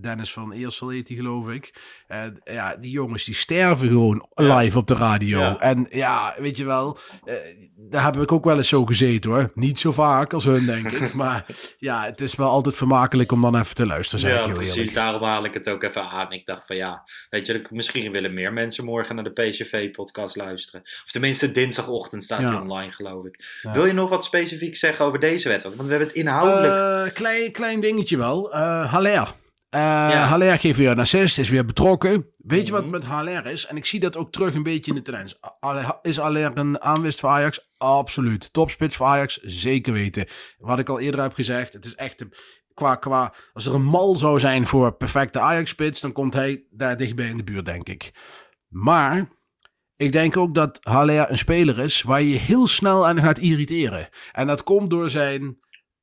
Dennis 0.00 0.32
van 0.32 0.52
Eersel 0.52 0.88
heet 0.88 1.06
die 1.06 1.16
geloof 1.16 1.48
ik. 1.50 1.74
En 2.06 2.40
ja, 2.44 2.76
die 2.76 2.90
jongens 2.90 3.24
die 3.24 3.34
sterven 3.34 3.88
gewoon 3.88 4.28
Ja. 4.34 4.56
live 4.56 4.78
op 4.78 4.86
de 4.86 4.94
radio. 4.94 5.38
Ja. 5.40 5.58
En 5.58 5.86
ja, 5.90 6.34
weet 6.38 6.56
je 6.56 6.64
wel, 6.64 6.98
eh, 7.24 7.34
daar 7.76 8.04
heb 8.04 8.16
ik 8.16 8.32
ook 8.32 8.44
wel 8.44 8.56
eens 8.56 8.68
zo 8.68 8.84
gezeten 8.84 9.30
hoor. 9.30 9.50
Niet 9.54 9.78
zo 9.80 9.92
vaak 9.92 10.32
als 10.32 10.44
hun 10.44 10.66
denk 10.66 10.90
ik. 10.90 11.12
maar 11.22 11.46
ja, 11.78 12.04
het 12.04 12.20
is 12.20 12.34
wel 12.34 12.48
altijd 12.48 12.74
vermakelijk 12.74 13.32
om 13.32 13.40
dan 13.40 13.56
even 13.58 13.74
te 13.74 13.86
luisteren, 13.86 14.20
zeg 14.20 14.40
ik 14.40 14.46
Ja, 14.46 14.52
precies. 14.52 14.76
eerlijk. 14.76 14.94
Daarom 14.94 15.22
haal 15.22 15.44
ik 15.44 15.54
het 15.54 15.68
ook 15.68 15.82
even 15.82 16.02
aan. 16.10 16.32
Ik 16.32 16.46
dacht 16.46 16.66
van 16.66 16.76
ja, 16.76 17.04
weet 17.30 17.46
je, 17.46 17.62
misschien 17.70 18.12
willen 18.12 18.34
meer 18.34 18.52
mensen 18.52 18.84
morgen 18.84 19.14
naar 19.14 19.24
de 19.24 19.48
PSV-podcast 19.48 20.36
luisteren. 20.36 20.80
Of 20.82 21.10
tenminste, 21.10 21.52
dinsdagochtend 21.52 22.22
staat 22.24 22.42
hij 22.42 22.54
online, 22.54 22.92
geloof 22.92 23.24
ik. 23.24 23.60
Wil 23.72 23.86
je 23.86 23.92
nog 23.92 24.08
wat 24.08 24.24
specifiek 24.24 24.76
zeggen 24.76 25.04
over 25.04 25.18
deze 25.18 25.48
wedstrijd? 25.48 25.76
Want 25.76 25.88
we 25.88 25.94
hebben 25.94 26.08
het 26.08 26.16
inhoudelijk... 26.16 27.08
Eh, 27.08 27.14
klein, 27.14 27.52
klein 27.52 27.80
dingetje 27.80 28.16
wel. 28.16 28.52
Eh 28.52 28.92
Haller. 28.92 29.34
Eh 29.72 29.80
Ja. 29.80 30.26
Haller 30.26 30.58
geeft 30.58 30.78
weer 30.78 30.90
een 30.90 30.98
assist, 30.98 31.38
is 31.38 31.48
weer 31.48 31.64
betrokken. 31.64 32.26
Weet 32.36 32.66
je 32.66 32.72
wat 32.72 32.82
Mhm. 32.82 32.90
met 32.90 33.04
Haller 33.04 33.46
is? 33.46 33.66
En 33.66 33.76
ik 33.76 33.84
zie 33.86 34.00
dat 34.00 34.16
ook 34.16 34.32
terug 34.32 34.54
een 34.54 34.62
beetje 34.62 34.94
in 34.94 35.02
de. 35.02 35.26
Haller- 35.60 35.98
Is 36.02 36.16
Haller 36.16 36.50
een 36.58 36.80
aanwist 36.80 37.20
voor 37.20 37.28
Ajax? 37.30 37.72
Absoluut. 37.78 38.52
Topspits 38.52 38.96
voor 38.96 39.06
Ajax? 39.06 39.40
Zeker 39.42 39.92
weten. 39.92 40.26
Wat 40.58 40.78
ik 40.78 40.88
al 40.88 41.00
eerder 41.00 41.20
heb 41.22 41.34
gezegd, 41.34 41.72
het 41.72 41.84
is 41.84 41.94
echt... 41.94 42.20
een- 42.20 42.32
Qua, 42.74 42.94
qua, 42.94 43.34
als 43.52 43.66
er 43.66 43.74
een 43.74 43.84
mal 43.84 44.16
zou 44.16 44.40
zijn 44.40 44.66
voor 44.66 44.96
perfecte 44.96 45.40
Ajax-spits, 45.40 46.00
dan 46.00 46.12
komt 46.12 46.32
hij 46.34 46.64
daar 46.70 46.96
dichtbij 46.96 47.26
in 47.26 47.36
de 47.36 47.44
buurt, 47.44 47.64
denk 47.64 47.88
ik. 47.88 48.10
Maar 48.68 49.28
ik 49.96 50.12
denk 50.12 50.36
ook 50.36 50.54
dat 50.54 50.78
Haller 50.82 51.30
een 51.30 51.38
speler 51.38 51.78
is 51.78 52.02
waar 52.02 52.22
je 52.22 52.36
heel 52.38 52.66
snel 52.66 53.06
aan 53.06 53.20
gaat 53.20 53.38
irriteren. 53.38 54.08
En 54.32 54.46
dat 54.46 54.62
komt 54.62 54.90
door 54.90 55.10
zijn 55.10 55.58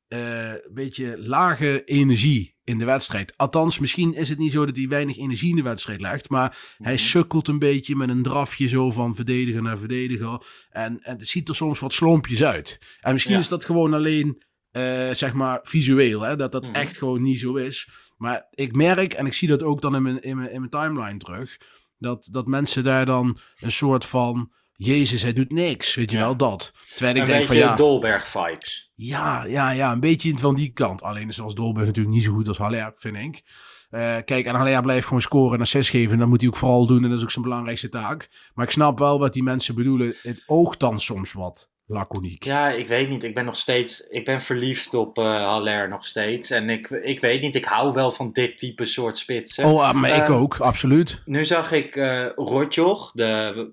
eh, 0.08 0.52
beetje 0.72 1.16
lage 1.18 1.84
energie 1.84 2.58
in 2.70 2.78
de 2.78 2.86
wedstrijd. 2.86 3.34
Althans, 3.38 3.80
misschien 3.80 4.14
is 4.14 4.30
het 4.30 4.38
niet 4.38 4.52
zo 4.52 4.66
dat 4.66 4.76
hij 4.76 4.88
weinig 4.88 5.18
energie 5.18 5.50
in 5.50 5.56
de 5.56 5.62
wedstrijd 5.62 6.02
legt. 6.02 6.30
Maar 6.30 6.58
hij 6.78 6.94
Mhm. 6.94 7.02
sukkelt 7.04 7.48
een 7.48 7.60
beetje 7.60 7.96
met 7.96 8.10
een 8.10 8.24
drafje 8.24 8.68
zo 8.68 8.92
van 8.92 9.16
verdediger 9.16 9.62
naar 9.62 9.78
verdediger. 9.78 10.46
En, 10.70 11.00
en 11.02 11.18
het 11.18 11.28
ziet 11.28 11.50
er 11.50 11.56
soms 11.56 11.80
wat 11.80 11.94
slompjes 11.94 12.44
uit. 12.44 12.80
En 13.02 13.14
misschien 13.14 13.34
Ja. 13.36 13.40
is 13.40 13.48
dat 13.48 13.66
gewoon 13.66 13.94
alleen, 13.94 14.44
eh, 14.72 15.10
zeg 15.12 15.34
maar, 15.34 15.60
visueel. 15.64 16.22
Hè? 16.22 16.36
Dat 16.36 16.52
dat 16.52 16.66
Mhm. 16.66 16.76
echt 16.76 16.98
gewoon 16.98 17.22
niet 17.22 17.40
zo 17.40 17.56
is. 17.56 17.90
Maar 18.18 18.48
ik 18.54 18.76
merk, 18.76 19.14
en 19.14 19.26
ik 19.26 19.34
zie 19.34 19.48
dat 19.48 19.64
ook 19.64 19.82
dan 19.82 19.96
in 19.96 20.02
mijn, 20.02 20.22
in 20.22 20.38
mijn, 20.38 20.52
in 20.52 20.60
mijn 20.60 20.72
timeline 20.72 21.18
terug. 21.18 21.58
Dat, 21.98 22.28
dat 22.32 22.48
mensen 22.48 22.84
daar 22.84 23.06
dan 23.06 23.40
een 23.56 23.72
soort 23.72 24.06
van... 24.06 24.52
Jezus, 24.82 25.22
hij 25.22 25.34
doet 25.34 25.52
niks. 25.52 25.96
Weet 25.96 26.12
je 26.12 26.18
Ja. 26.18 26.24
wel, 26.24 26.36
dat. 26.38 26.72
Terwijl 26.96 27.16
ik 27.16 27.22
een 27.22 27.28
denk 27.28 27.46
van 27.46 27.56
ja... 27.56 27.76
Dolberg-vibes. 27.76 28.92
Ja, 28.96 29.44
ja, 29.46 29.72
ja, 29.72 29.92
een 29.92 30.00
beetje 30.00 30.38
van 30.38 30.56
die 30.56 30.72
kant. 30.74 31.02
Alleen 31.02 31.28
is 31.28 31.42
als 31.42 31.56
Dolberg 31.56 31.86
natuurlijk 31.86 32.16
niet 32.16 32.24
zo 32.24 32.32
goed 32.34 32.48
als 32.48 32.58
Haller, 32.58 32.94
vind 32.96 33.18
ik. 33.18 33.42
Eh, 33.90 34.16
kijk, 34.26 34.46
en 34.46 34.56
Haller 34.56 34.82
blijft 34.82 35.06
gewoon 35.06 35.22
scoren 35.22 35.56
en 35.56 35.62
assist 35.62 35.90
geven. 35.90 36.12
En 36.14 36.20
dat 36.20 36.28
moet 36.28 36.40
hij 36.42 36.50
ook 36.50 36.56
vooral 36.56 36.86
doen. 36.88 37.04
En 37.04 37.10
dat 37.10 37.18
is 37.18 37.24
ook 37.24 37.32
zijn 37.32 37.44
belangrijkste 37.46 37.90
taak. 37.90 38.30
Maar 38.54 38.66
ik 38.66 38.72
snap 38.72 39.00
wel 39.00 39.20
wat 39.20 39.34
die 39.34 39.44
mensen 39.44 39.76
bedoelen. 39.76 40.16
Het 40.22 40.44
oogt 40.46 40.80
dan 40.80 41.00
soms 41.00 41.34
wat 41.34 41.70
laconiek. 41.86 42.44
Ja, 42.44 42.70
ik 42.70 42.88
weet 42.88 43.10
niet. 43.10 43.24
Ik 43.24 43.34
ben 43.34 43.46
nog 43.46 43.56
steeds. 43.58 44.00
Ik 44.08 44.26
ben 44.26 44.42
verliefd 44.42 44.94
op 44.94 45.18
eh 45.18 45.24
Haller 45.26 45.90
nog 45.90 46.06
steeds. 46.08 46.50
En 46.52 46.70
ik, 46.70 46.90
ik 46.90 47.20
weet 47.20 47.42
niet. 47.42 47.56
Ik 47.56 47.66
hou 47.66 47.94
wel 47.94 48.12
van 48.12 48.30
dit 48.32 48.58
type 48.58 48.86
soort 48.86 49.18
spitsen. 49.18 49.66
Oh, 49.66 49.84
ah, 49.84 49.94
maar 49.94 50.16
ik 50.16 50.28
Eh, 50.28 50.42
ook, 50.42 50.58
absoluut. 50.58 51.22
Nu 51.26 51.46
zag 51.46 51.72
ik 51.72 51.96
eh 51.96 52.26
Rotjoch, 52.36 53.12
de, 53.14 53.72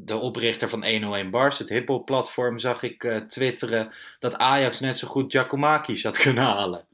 de 0.00 0.16
oprichter 0.16 0.68
van 0.68 0.84
101 0.86 1.30
Bars, 1.30 1.58
het 1.58 1.68
hiphop 1.68 2.06
platform, 2.06 2.58
zag 2.58 2.82
ik 2.82 3.04
eh, 3.04 3.16
twitteren 3.16 3.90
dat 4.18 4.34
Ajax 4.36 4.80
net 4.80 4.96
zo 4.98 5.08
goed 5.08 5.32
Giacomakis 5.32 6.02
had 6.04 6.18
kunnen 6.18 6.44
halen. 6.44 6.86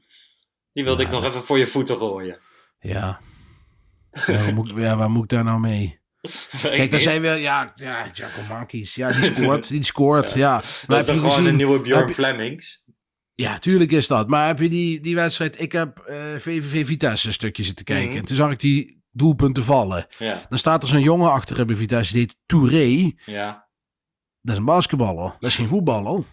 Die 0.73 0.83
wilde 0.83 1.01
Ja. 1.01 1.07
ik 1.07 1.13
nog 1.13 1.25
even 1.25 1.43
voor 1.43 1.57
je 1.57 1.67
voeten 1.67 1.97
gooien. 1.97 2.37
Ja. 2.79 3.19
Ja, 4.11 4.23
waar, 4.37 4.53
moet, 4.53 4.69
ik- 4.69 4.77
ja, 4.77 4.97
waar 4.97 5.09
moet 5.11 5.23
ik 5.23 5.29
daar 5.29 5.43
nou 5.43 5.59
mee? 5.59 5.99
Kijk, 6.61 6.91
daar 6.91 6.99
zijn 6.99 7.21
we... 7.21 7.27
Ja, 7.27 7.73
ja 7.75 8.09
Giacomakis. 8.13 8.95
Ja, 8.95 9.11
die 9.11 9.23
scoort. 9.23 9.67
Die 9.69 9.83
scoort, 9.83 10.33
ja. 10.33 10.51
Maar 10.51 10.61
Dat 10.61 10.97
heb 10.97 10.99
is 10.99 11.05
je 11.05 11.11
toch 11.11 11.15
gewoon 11.15 11.31
gezien- 11.31 11.45
een 11.49 11.55
nieuwe 11.55 11.79
Bjorn 11.81 12.13
Flemings? 12.13 12.83
Ja, 13.35 13.59
tuurlijk 13.59 13.91
is 13.91 14.07
dat. 14.07 14.27
Maar 14.27 14.47
heb 14.47 14.59
je 14.59 14.69
die, 14.69 14.99
die 14.99 15.15
wedstrijd... 15.15 15.59
Ik 15.61 15.71
heb 15.71 15.97
eh, 15.99 16.17
VVV 16.37 16.85
Vitesse 16.85 17.27
een 17.27 17.33
stukje 17.33 17.63
zitten 17.63 17.85
kijken. 17.85 18.09
Mhm. 18.09 18.17
En 18.17 18.25
toen 18.25 18.35
zag 18.35 18.51
ik 18.51 18.59
die 18.59 19.03
doelpunten 19.15 19.63
vallen. 19.63 20.07
Ja, 20.17 20.41
Dan 20.49 20.59
staat 20.59 20.83
er 20.83 20.89
zo'n 20.89 21.01
jongen 21.01 21.31
achter 21.31 21.65
bij 21.65 21.75
Vitesse, 21.75 22.13
die 22.13 22.21
heet 22.21 22.35
Touré. 22.45 23.11
ja. 23.25 23.63
Dat 24.41 24.53
is 24.53 24.59
een 24.59 24.65
basketballer. 24.65 25.35
Dat 25.39 25.49
is 25.49 25.55
geen 25.55 25.67
voetballer. 25.67 26.23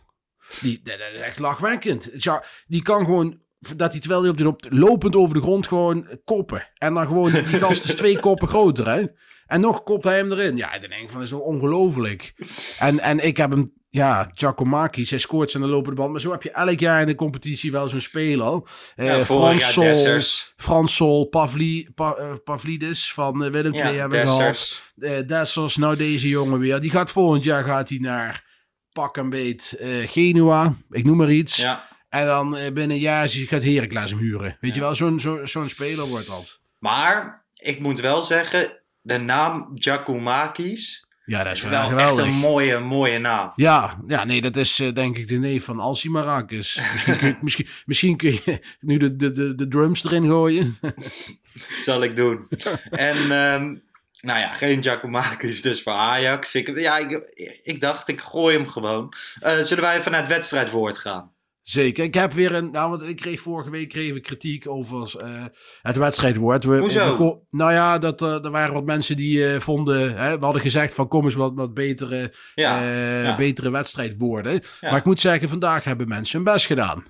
Die, 0.61 0.81
dat 0.83 0.95
is 1.15 1.21
echt 1.21 1.39
lachwekkend. 1.39 2.11
Ja, 2.17 2.45
die 2.67 2.83
kan 2.83 3.05
gewoon, 3.05 3.41
dat 3.77 3.93
hij 3.93 4.01
terwijl 4.01 4.21
hij 4.21 4.31
op 4.31 4.39
de 4.39 4.47
op, 4.49 4.67
lopend 4.69 5.17
over 5.17 5.35
de 5.35 5.41
grond 5.41 5.67
gewoon 5.67 6.19
koppen. 6.25 6.69
En 6.75 6.95
dan 6.95 7.07
gewoon, 7.07 7.33
die 7.33 7.45
gast 7.45 7.85
is 7.85 7.95
twee 7.95 8.19
koppen 8.21 8.49
groter, 8.49 8.89
hè. 8.89 9.07
En 9.47 9.61
nog 9.61 9.83
kopt 9.83 10.05
hij 10.05 10.17
hem 10.17 10.33
erin. 10.33 10.57
Ja, 10.57 10.79
dan 10.79 10.91
denk 10.91 11.03
ik 11.03 11.09
van, 11.09 11.15
dat 11.19 11.23
is 11.23 11.31
wel 11.31 11.41
ongelooflijk. 11.41 12.35
En, 12.79 12.99
en 12.99 13.25
ik 13.27 13.37
heb 13.37 13.51
hem, 13.51 13.73
ja, 13.95 14.31
Giacomakis, 14.35 15.11
hij 15.11 15.19
scoort 15.19 15.51
zijn 15.51 15.65
lopende 15.67 15.97
band. 15.97 16.11
Maar 16.13 16.21
zo 16.21 16.31
heb 16.31 16.43
je 16.43 16.51
elk 16.51 16.79
jaar 16.81 17.01
in 17.01 17.07
de 17.07 17.15
competitie 17.15 17.73
wel 17.73 17.89
zo'n 17.89 18.01
speler. 18.01 18.63
Eh 18.97 19.07
ja 19.07 19.25
vorig 19.25 19.27
Frans 19.27 19.61
jaar 19.61 19.73
Sol, 19.73 19.83
Dessers. 19.83 20.53
Frans 20.57 20.95
Sol, 20.97 21.25
Pavli, 21.25 21.89
Pa- 21.95 22.15
eh, 22.15 22.33
Pavlidis 22.45 23.13
van 23.13 23.45
eh, 23.45 23.51
Willem 23.51 23.75
II 23.75 23.83
Ja, 23.85 23.93
hebben 23.93 24.21
we 24.21 24.27
gehad 24.27 24.81
eh 24.99 25.27
Dessers, 25.27 25.77
nou 25.77 25.97
deze 25.97 26.29
jongen 26.29 26.59
weer. 26.59 26.81
Die 26.81 26.91
gaat 26.91 27.11
volgend 27.11 27.45
jaar 27.45 27.65
gaat 27.65 27.89
hij 27.89 27.99
naar 27.99 28.45
pak 28.93 29.17
en 29.17 29.31
beet 29.31 29.77
eh, 29.81 29.89
Genua, 30.09 30.77
ik 30.91 31.05
noem 31.05 31.17
maar 31.17 31.31
iets. 31.31 31.57
Ja. 31.57 31.89
En 32.09 32.27
dan 32.27 32.57
eh, 32.57 32.73
binnen 32.73 32.97
een 32.97 33.03
jaar 33.03 33.29
gaat 33.29 33.63
Heracles 33.63 34.11
hem 34.11 34.19
huren. 34.19 34.57
Weet 34.61 34.75
je 34.75 34.81
wel, 34.81 34.95
zo'n 34.95 35.21
zo, 35.21 35.45
zo'n 35.45 35.69
speler 35.69 36.07
wordt 36.07 36.27
dat. 36.27 36.61
Maar 36.79 37.45
ik 37.55 37.81
moet 37.81 38.01
wel 38.01 38.23
zeggen, 38.25 38.83
de 39.01 39.19
naam 39.19 39.71
Giacomakis 39.75 41.07
Ja, 41.25 41.45
dat 41.45 41.57
is 41.57 41.63
wel, 41.63 41.99
echt 41.99 42.17
een 42.17 42.33
mooie, 42.33 42.79
mooie 42.79 43.19
naam. 43.19 43.53
Ja, 43.55 43.99
ja, 44.07 44.25
nee, 44.25 44.41
dat 44.41 44.57
is 44.57 44.81
eh, 44.81 44.93
denk 44.93 45.17
ik 45.17 45.29
de 45.29 45.39
neef 45.39 45.65
van 45.65 45.81
Alci 45.81 46.11
Marakis. 46.11 46.81
Misschien 46.93 47.17
kun 47.17 47.29
je, 47.29 47.37
misschien, 47.41 47.67
misschien 47.87 48.17
kun 48.17 48.33
je 48.33 48.61
nu 48.81 48.97
de, 48.97 49.17
de, 49.17 49.33
de, 49.33 49.55
de 49.55 49.69
drums 49.69 50.05
erin 50.05 50.27
gooien. 50.27 50.77
zal 51.85 52.03
ik 52.03 52.17
doen. 52.17 52.49
en 52.91 53.17
ehm, 53.17 53.75
nou 54.21 54.39
ja, 54.39 54.53
geen 54.53 54.83
Giacomakis 54.83 55.63
dus 55.63 55.83
voor 55.83 55.93
Ajax. 55.93 56.55
Ik, 56.55 56.79
ja, 56.79 56.99
ik, 56.99 57.23
ik 57.63 57.81
dacht, 57.81 58.09
ik 58.09 58.21
gooi 58.21 58.57
hem 58.57 58.69
gewoon. 58.69 59.15
Eh, 59.41 59.59
zullen 59.59 59.85
wij 59.85 59.99
even 59.99 60.11
naar 60.11 60.21
het 60.21 60.31
wedstrijdwoord 60.31 60.99
gaan? 60.99 61.33
Zeker. 61.63 62.05
Ik 62.05 62.15
heb 62.15 62.33
weer 62.33 62.55
een. 62.55 62.71
Nou, 62.71 62.91
want 62.91 63.03
ik 63.03 63.17
kreeg 63.17 63.41
vorige 63.41 63.71
week 63.71 63.89
kregen 63.89 64.15
we 64.15 64.21
kritiek 64.21 64.69
over 64.69 65.15
eh, 65.21 65.45
het 65.83 65.97
wedstrijdwoord. 65.97 66.65
We, 66.65 66.77
Hoezo? 66.77 67.19
we 67.19 67.39
nou 67.51 67.73
ja, 67.73 67.99
dat, 67.99 68.23
eh, 68.23 68.45
er 68.45 68.51
waren 68.51 68.75
wat 68.75 68.85
mensen 68.85 69.17
die 69.17 69.47
eh, 69.53 69.61
vonden. 69.61 70.17
Hè, 70.17 70.39
we 70.39 70.45
hadden 70.45 70.63
gezegd 70.63 70.95
van 70.95 71.09
kom 71.09 71.25
eens 71.25 71.35
wat, 71.35 71.53
wat 71.55 71.75
betere, 71.75 72.33
Ja, 72.55 72.83
ja. 73.23 73.37
betere 73.37 73.71
wedstrijdwoorden. 73.71 74.53
Ja. 74.53 74.91
Maar 74.91 74.99
ik 74.99 75.05
moet 75.05 75.21
zeggen, 75.21 75.49
vandaag 75.49 75.85
hebben 75.85 76.09
mensen 76.09 76.43
hun 76.43 76.53
best 76.53 76.67
gedaan. 76.67 77.05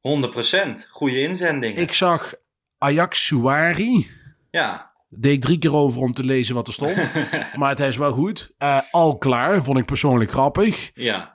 100%. 0.00 0.88
Goede 0.90 1.20
inzending. 1.20 1.76
Ik 1.78 1.92
zag 1.92 2.34
Ajax 2.78 3.24
Suari. 3.26 4.10
Ja. 4.50 4.94
Deed 5.08 5.32
ik 5.32 5.40
drie 5.42 5.58
keer 5.58 5.74
over 5.74 6.00
om 6.00 6.12
te 6.12 6.24
lezen 6.24 6.54
wat 6.54 6.66
er 6.66 6.72
stond. 6.72 7.10
maar 7.58 7.68
het 7.68 7.80
is 7.80 7.96
wel 7.96 8.12
goed. 8.12 8.54
Al 8.90 9.18
klaar, 9.18 9.64
vond 9.64 9.78
ik 9.78 9.86
persoonlijk 9.86 10.30
grappig. 10.30 10.90
ja. 10.94 11.34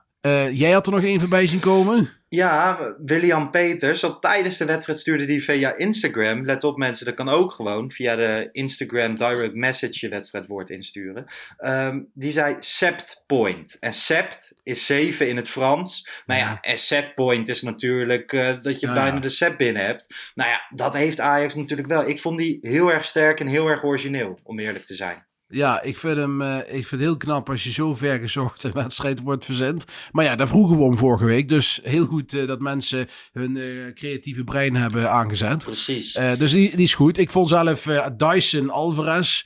Jij 0.51 0.71
had 0.71 0.86
er 0.86 0.91
nog 0.93 1.03
één 1.03 1.19
voorbij 1.19 1.47
zien 1.47 1.60
komen. 1.60 2.20
Ja, 2.34 2.80
William 3.06 3.52
Peters, 3.52 4.04
al 4.04 4.20
tijdens 4.20 4.58
de 4.58 4.65
wedstrijd 4.65 5.00
stuurde 5.00 5.26
die 5.26 5.44
via 5.44 5.76
Instagram. 5.78 6.46
Let 6.46 6.63
op 6.63 6.78
mensen, 6.78 7.06
dat 7.06 7.15
kan 7.15 7.30
ook 7.30 7.52
gewoon 7.52 7.91
via 7.91 8.15
de 8.15 8.50
Instagram 8.52 9.17
direct 9.17 9.54
message 9.54 10.06
je 10.06 10.10
wedstrijdwoord 10.10 10.70
insturen. 10.70 11.26
Ehm, 11.58 12.00
die 12.13 12.32
zei 12.32 12.56
sept 12.60 13.24
point. 13.28 13.78
En 13.80 13.94
sept 13.94 14.56
is 14.63 14.86
zeven 14.86 15.30
in 15.30 15.36
het 15.36 15.50
Frans. 15.50 16.10
Nou 16.26 16.39
ja, 16.39 16.58
en 16.62 16.78
set 16.78 17.15
point 17.15 17.50
is 17.50 17.62
natuurlijk 17.62 18.34
eh, 18.34 18.62
dat 18.62 18.80
je 18.80 18.88
bijna 18.88 19.13
ja. 19.13 19.20
de 19.20 19.30
set 19.30 19.58
binnen 19.58 19.86
hebt. 19.86 20.32
Nou 20.36 20.50
ja, 20.50 20.62
dat 20.76 20.94
heeft 20.94 21.20
Ajax 21.20 21.56
natuurlijk 21.56 21.88
wel. 21.88 22.08
Ik 22.08 22.20
vond 22.20 22.38
die 22.38 22.58
heel 22.62 22.91
erg 22.91 23.06
sterk 23.06 23.39
en 23.39 23.48
heel 23.48 23.67
erg 23.67 23.84
origineel, 23.84 24.39
om 24.44 24.60
eerlijk 24.60 24.86
te 24.86 24.96
zijn. 24.96 25.26
Ja, 25.52 25.82
ik 25.82 25.98
vind 25.98 26.18
hem 26.18 26.42
eh, 26.42 26.58
ik 26.58 26.66
vind 26.66 26.90
het 26.90 27.00
heel 27.00 27.18
knap 27.18 27.50
als 27.50 27.64
je 27.64 27.72
zo 27.72 27.94
ver 27.94 28.18
gezocht 28.20 28.64
een 28.64 28.72
wedstrijd 28.72 29.22
wordt 29.22 29.46
verzend. 29.46 29.86
Maar 30.12 30.26
ja, 30.26 30.36
daar 30.36 30.48
vroegen 30.48 30.78
we 30.78 30.84
om 30.84 30.98
vorige 30.98 31.26
week. 31.26 31.50
Dus 31.50 31.80
heel 31.84 32.06
goed 32.06 32.34
eh, 32.34 32.48
dat 32.48 32.60
mensen 32.60 33.08
hun 33.32 33.58
eh, 33.58 33.94
creatieve 33.94 34.44
brein 34.44 34.76
hebben 34.76 35.12
aangezet. 35.12 35.64
Precies. 35.64 36.14
Dus 36.14 36.52
die, 36.52 36.76
die 36.76 36.86
is 36.86 36.94
goed. 36.94 37.18
Ik 37.18 37.30
vond 37.30 37.50
zelf 37.50 37.88
Dyson 38.18 38.70
Alvarez 38.70 39.44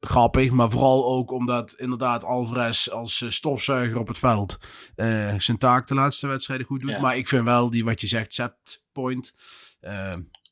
grappig. 0.00 0.50
Maar 0.50 0.70
vooral 0.70 1.06
ook 1.06 1.30
omdat 1.30 1.72
inderdaad 1.72 2.24
Alvarez 2.24 2.88
als 2.88 3.24
stofzuiger 3.28 3.98
op 3.98 4.08
het 4.08 4.18
veld 4.18 4.58
zijn 5.38 5.58
taak 5.58 5.86
de 5.86 5.94
laatste 5.94 6.26
wedstrijden 6.26 6.66
goed 6.66 6.80
doet. 6.80 6.90
Ja. 6.90 7.00
Maar 7.00 7.16
ik 7.16 7.28
vind 7.28 7.44
wel 7.44 7.70
die 7.70 7.84
wat 7.84 8.00
je 8.00 8.06
zegt, 8.06 8.34
set 8.34 8.84
point. 8.92 9.34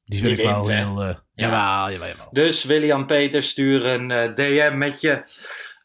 Die 0.09 0.29
ik 0.31 0.37
wel 0.43 0.69
heel... 0.69 1.03
eh 1.03 1.15
Ja. 1.35 1.49
Jawel, 1.51 1.93
jawel, 1.93 2.09
jawel. 2.09 2.29
Dus 2.31 2.65
William 2.65 3.07
Peters, 3.07 3.49
stuur 3.49 3.87
een 3.87 4.11
eh, 4.11 4.35
DM 4.35 4.79
met 4.79 5.01
je, 5.01 5.23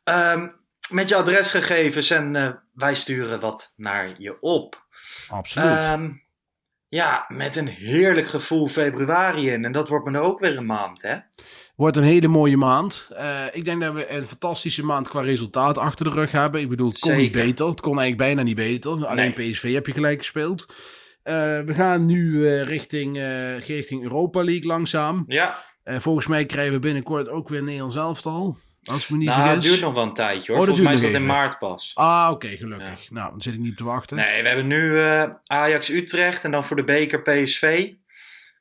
ehm, 0.04 0.48
met 0.92 1.10
je 1.10 1.16
adresgegevens 1.16 2.10
en 2.10 2.36
eh, 2.36 2.50
wij 2.74 2.96
sturen 2.96 3.40
wat 3.40 3.74
naar 3.76 4.10
je 4.18 4.42
op. 4.42 4.86
Absoluut. 5.30 5.68
Ehm, 5.68 6.10
ja, 6.88 7.26
met 7.28 7.56
een 7.56 7.68
heerlijk 7.68 8.28
gevoel 8.28 8.68
februari 8.68 9.50
in. 9.50 9.66
En 9.66 9.72
dat 9.72 9.90
wordt 9.90 10.06
me 10.06 10.12
nou 10.12 10.26
ook 10.26 10.40
weer 10.40 10.58
een 10.58 10.66
maand, 10.66 11.02
hè? 11.02 11.16
Wordt 11.76 11.98
een 11.98 12.04
hele 12.04 12.28
mooie 12.28 12.58
maand. 12.58 13.08
Eh, 13.16 13.42
ik 13.52 13.66
denk 13.66 13.82
dat 13.82 13.94
we 13.94 14.12
een 14.12 14.26
fantastische 14.26 14.86
maand 14.86 15.08
qua 15.08 15.22
resultaat 15.22 15.78
achter 15.78 16.06
de 16.06 16.12
rug 16.12 16.32
hebben. 16.32 16.62
Ik 16.62 16.70
bedoel, 16.70 16.90
het 16.90 17.00
kon 17.00 17.18
niet 17.18 17.32
beter. 17.32 17.68
Het 17.68 17.82
kon 17.82 18.00
eigenlijk 18.00 18.28
bijna 18.28 18.42
niet 18.44 18.56
beter. 18.56 19.06
Alleen 19.06 19.34
Nee. 19.38 19.52
PSV 19.52 19.74
heb 19.74 19.86
je 19.88 19.94
gelijk 19.94 20.18
gespeeld. 20.18 20.66
Eh, 21.24 21.34
we 21.60 21.74
gaan 21.74 22.06
nu 22.06 22.48
eh, 22.48 22.64
richting, 22.64 23.18
eh, 23.18 23.60
richting 23.60 24.04
Europa 24.04 24.44
League 24.44 24.66
langzaam. 24.66 25.24
Ja, 25.28 25.58
volgens 25.84 26.28
mij 26.28 26.46
krijgen 26.46 26.74
we 26.74 26.80
binnenkort 26.80 27.30
ook 27.30 27.50
weer 27.50 27.64
Nederlands 27.64 27.96
elftal. 27.96 28.58
Als 28.84 29.08
we 29.08 29.18
niet 29.18 29.28
nou, 29.28 29.42
het 29.42 29.62
duurt 29.62 29.82
nog 29.82 29.94
wel 29.94 30.04
een 30.04 30.14
tijdje 30.14 30.52
hoor. 30.52 30.62
Oh, 30.62 30.68
Volgens 30.68 30.86
mij 30.86 30.94
is 30.94 31.02
dat 31.02 31.22
in 31.22 31.26
maart 31.26 31.60
pas. 31.60 31.92
Ah, 31.96 32.30
oké, 32.32 32.48
gelukkig. 32.48 33.10
Nou, 33.12 33.30
dan 33.30 33.42
zit 33.42 33.54
ik 33.54 33.60
niet 33.60 33.72
op 33.72 33.78
te 33.78 33.84
wachten. 33.84 34.18
Nee, 34.18 34.42
we 34.42 34.48
hebben 34.48 34.68
nu 34.68 35.00
eh, 35.00 35.24
Ajax 35.46 35.90
Utrecht 35.90 36.44
en 36.44 36.52
dan 36.52 36.66
voor 36.66 36.76
de 36.76 36.84
beker 36.84 37.22
PSV. 37.22 37.92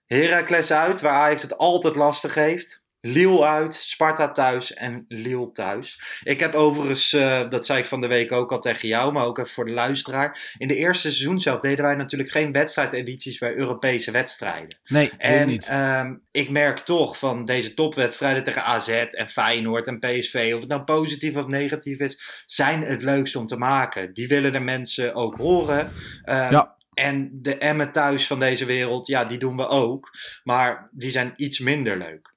Heracles 0.06 0.72
uit, 0.72 1.00
waar 1.00 1.12
Ajax 1.12 1.42
het 1.42 1.58
altijd 1.58 1.96
lastig 1.96 2.34
heeft. 2.34 2.81
Lille 3.04 3.44
uit, 3.44 3.74
Sparta 3.74 4.32
thuis 4.32 4.74
en 4.74 5.04
Lille 5.08 5.52
thuis. 5.52 6.00
Ik 6.24 6.40
heb 6.40 6.54
overigens, 6.54 7.12
eh, 7.12 7.48
dat 7.50 7.66
zei 7.66 7.78
ik 7.80 7.86
van 7.86 8.00
de 8.00 8.06
week 8.06 8.32
ook 8.32 8.52
al 8.52 8.60
tegen 8.60 8.88
jou, 8.88 9.12
maar 9.12 9.26
ook 9.26 9.38
even 9.38 9.50
voor 9.50 9.64
de 9.64 9.70
luisteraar. 9.72 10.54
In 10.58 10.68
de 10.68 10.76
eerste 10.76 11.00
seizoen 11.10 11.40
zelf 11.40 11.60
deden 11.60 11.84
wij 11.84 11.94
natuurlijk 11.94 12.30
geen 12.30 12.52
wedstrijdedities 12.52 13.38
bij 13.38 13.54
Europese 13.54 14.10
wedstrijden. 14.10 14.76
Nee, 14.86 15.10
En 15.18 15.46
niet. 15.48 15.66
ehm, 15.66 16.14
ik 16.30 16.50
merk 16.50 16.78
toch 16.78 17.18
van 17.18 17.44
deze 17.44 17.74
topwedstrijden 17.74 18.42
tegen 18.42 18.64
AZ 18.64 18.88
en 18.88 19.28
Feyenoord 19.28 19.86
en 19.86 19.98
PSV, 19.98 20.50
of 20.54 20.60
het 20.60 20.68
nou 20.68 20.82
positief 20.82 21.34
of 21.36 21.46
negatief 21.46 21.98
is, 22.00 22.44
zijn 22.46 22.82
het 22.82 23.02
leukst 23.02 23.36
om 23.36 23.46
te 23.46 23.56
maken. 23.58 24.12
Die 24.14 24.28
willen 24.28 24.52
de 24.52 24.60
mensen 24.60 25.14
ook 25.14 25.36
horen. 25.36 25.92
Ehm, 26.24 26.52
Ja. 26.52 26.76
En 26.94 27.28
de 27.32 27.58
Emmen 27.58 27.92
thuis 27.92 28.26
van 28.26 28.40
deze 28.40 28.64
wereld, 28.64 29.06
ja, 29.06 29.24
die 29.24 29.38
doen 29.38 29.56
we 29.56 29.66
ook. 29.66 30.10
Maar 30.44 30.90
die 30.92 31.10
zijn 31.10 31.32
iets 31.36 31.58
minder 31.58 31.98
leuk. 31.98 32.31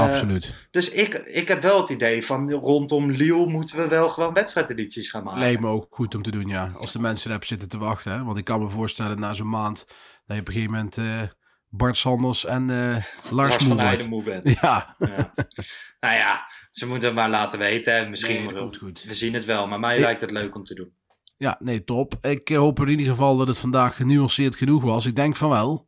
Eh, 0.00 0.08
Absoluut. 0.08 0.54
dus 0.70 0.92
ik, 0.92 1.14
ik 1.14 1.48
heb 1.48 1.62
wel 1.62 1.80
het 1.80 1.88
idee 1.88 2.24
van 2.24 2.50
rondom 2.52 3.10
Lille 3.10 3.46
moeten 3.46 3.76
we 3.76 3.88
wel 3.88 4.08
gewoon 4.08 4.32
wedstrijdedities 4.32 5.10
gaan 5.10 5.24
maken. 5.24 5.40
Lijkt 5.40 5.60
me 5.60 5.68
ook 5.68 5.86
goed 5.90 6.14
om 6.14 6.22
te 6.22 6.30
doen, 6.30 6.46
ja. 6.46 6.72
Als 6.76 6.92
de 6.92 6.98
mensen 6.98 7.30
erop 7.30 7.44
zitten 7.44 7.68
te 7.68 7.78
wachten. 7.78 8.12
Hè? 8.12 8.24
Want 8.24 8.38
ik 8.38 8.44
kan 8.44 8.60
me 8.62 8.68
voorstellen 8.68 9.20
na 9.20 9.34
zo'n 9.34 9.48
maand 9.48 9.84
dat 10.26 10.36
je 10.36 10.42
op 10.42 10.48
een 10.48 10.54
gegeven 10.54 10.74
moment 10.74 10.98
eh, 10.98 11.22
Bart 11.68 11.96
Sanders 11.96 12.44
en 12.44 12.70
eh, 12.70 12.76
Lars, 12.96 13.30
Lars 13.30 13.58
Moe 13.58 13.68
van. 13.68 13.78
Heijden 13.78 14.08
moe 14.08 14.22
bent. 14.22 14.48
Ja, 14.60 14.96
Ja. 14.98 15.34
nou 16.00 16.14
ja, 16.16 16.46
ze 16.70 16.86
moeten 16.86 17.06
het 17.08 17.16
maar 17.16 17.30
laten 17.30 17.58
weten. 17.58 17.94
hè. 17.96 18.08
Misschien 18.08 18.44
Nee, 18.44 18.54
komt 18.54 18.76
goed. 18.76 19.02
We 19.02 19.14
zien 19.14 19.34
het 19.34 19.44
wel, 19.44 19.66
maar 19.66 19.80
mij 19.80 19.94
Ik- 19.96 20.00
lijkt 20.02 20.20
het 20.20 20.30
leuk 20.30 20.54
om 20.54 20.64
te 20.64 20.74
doen. 20.74 20.92
ja, 21.36 21.56
nee, 21.60 21.84
top. 21.84 22.14
Ik 22.20 22.48
hoop 22.48 22.80
in 22.80 22.88
ieder 22.88 23.06
geval 23.06 23.36
dat 23.36 23.48
het 23.48 23.58
vandaag 23.58 23.96
genuanceerd 23.96 24.56
genoeg 24.56 24.82
was. 24.82 25.06
Ik 25.06 25.16
denk 25.16 25.36
van 25.36 25.48
wel. 25.48 25.86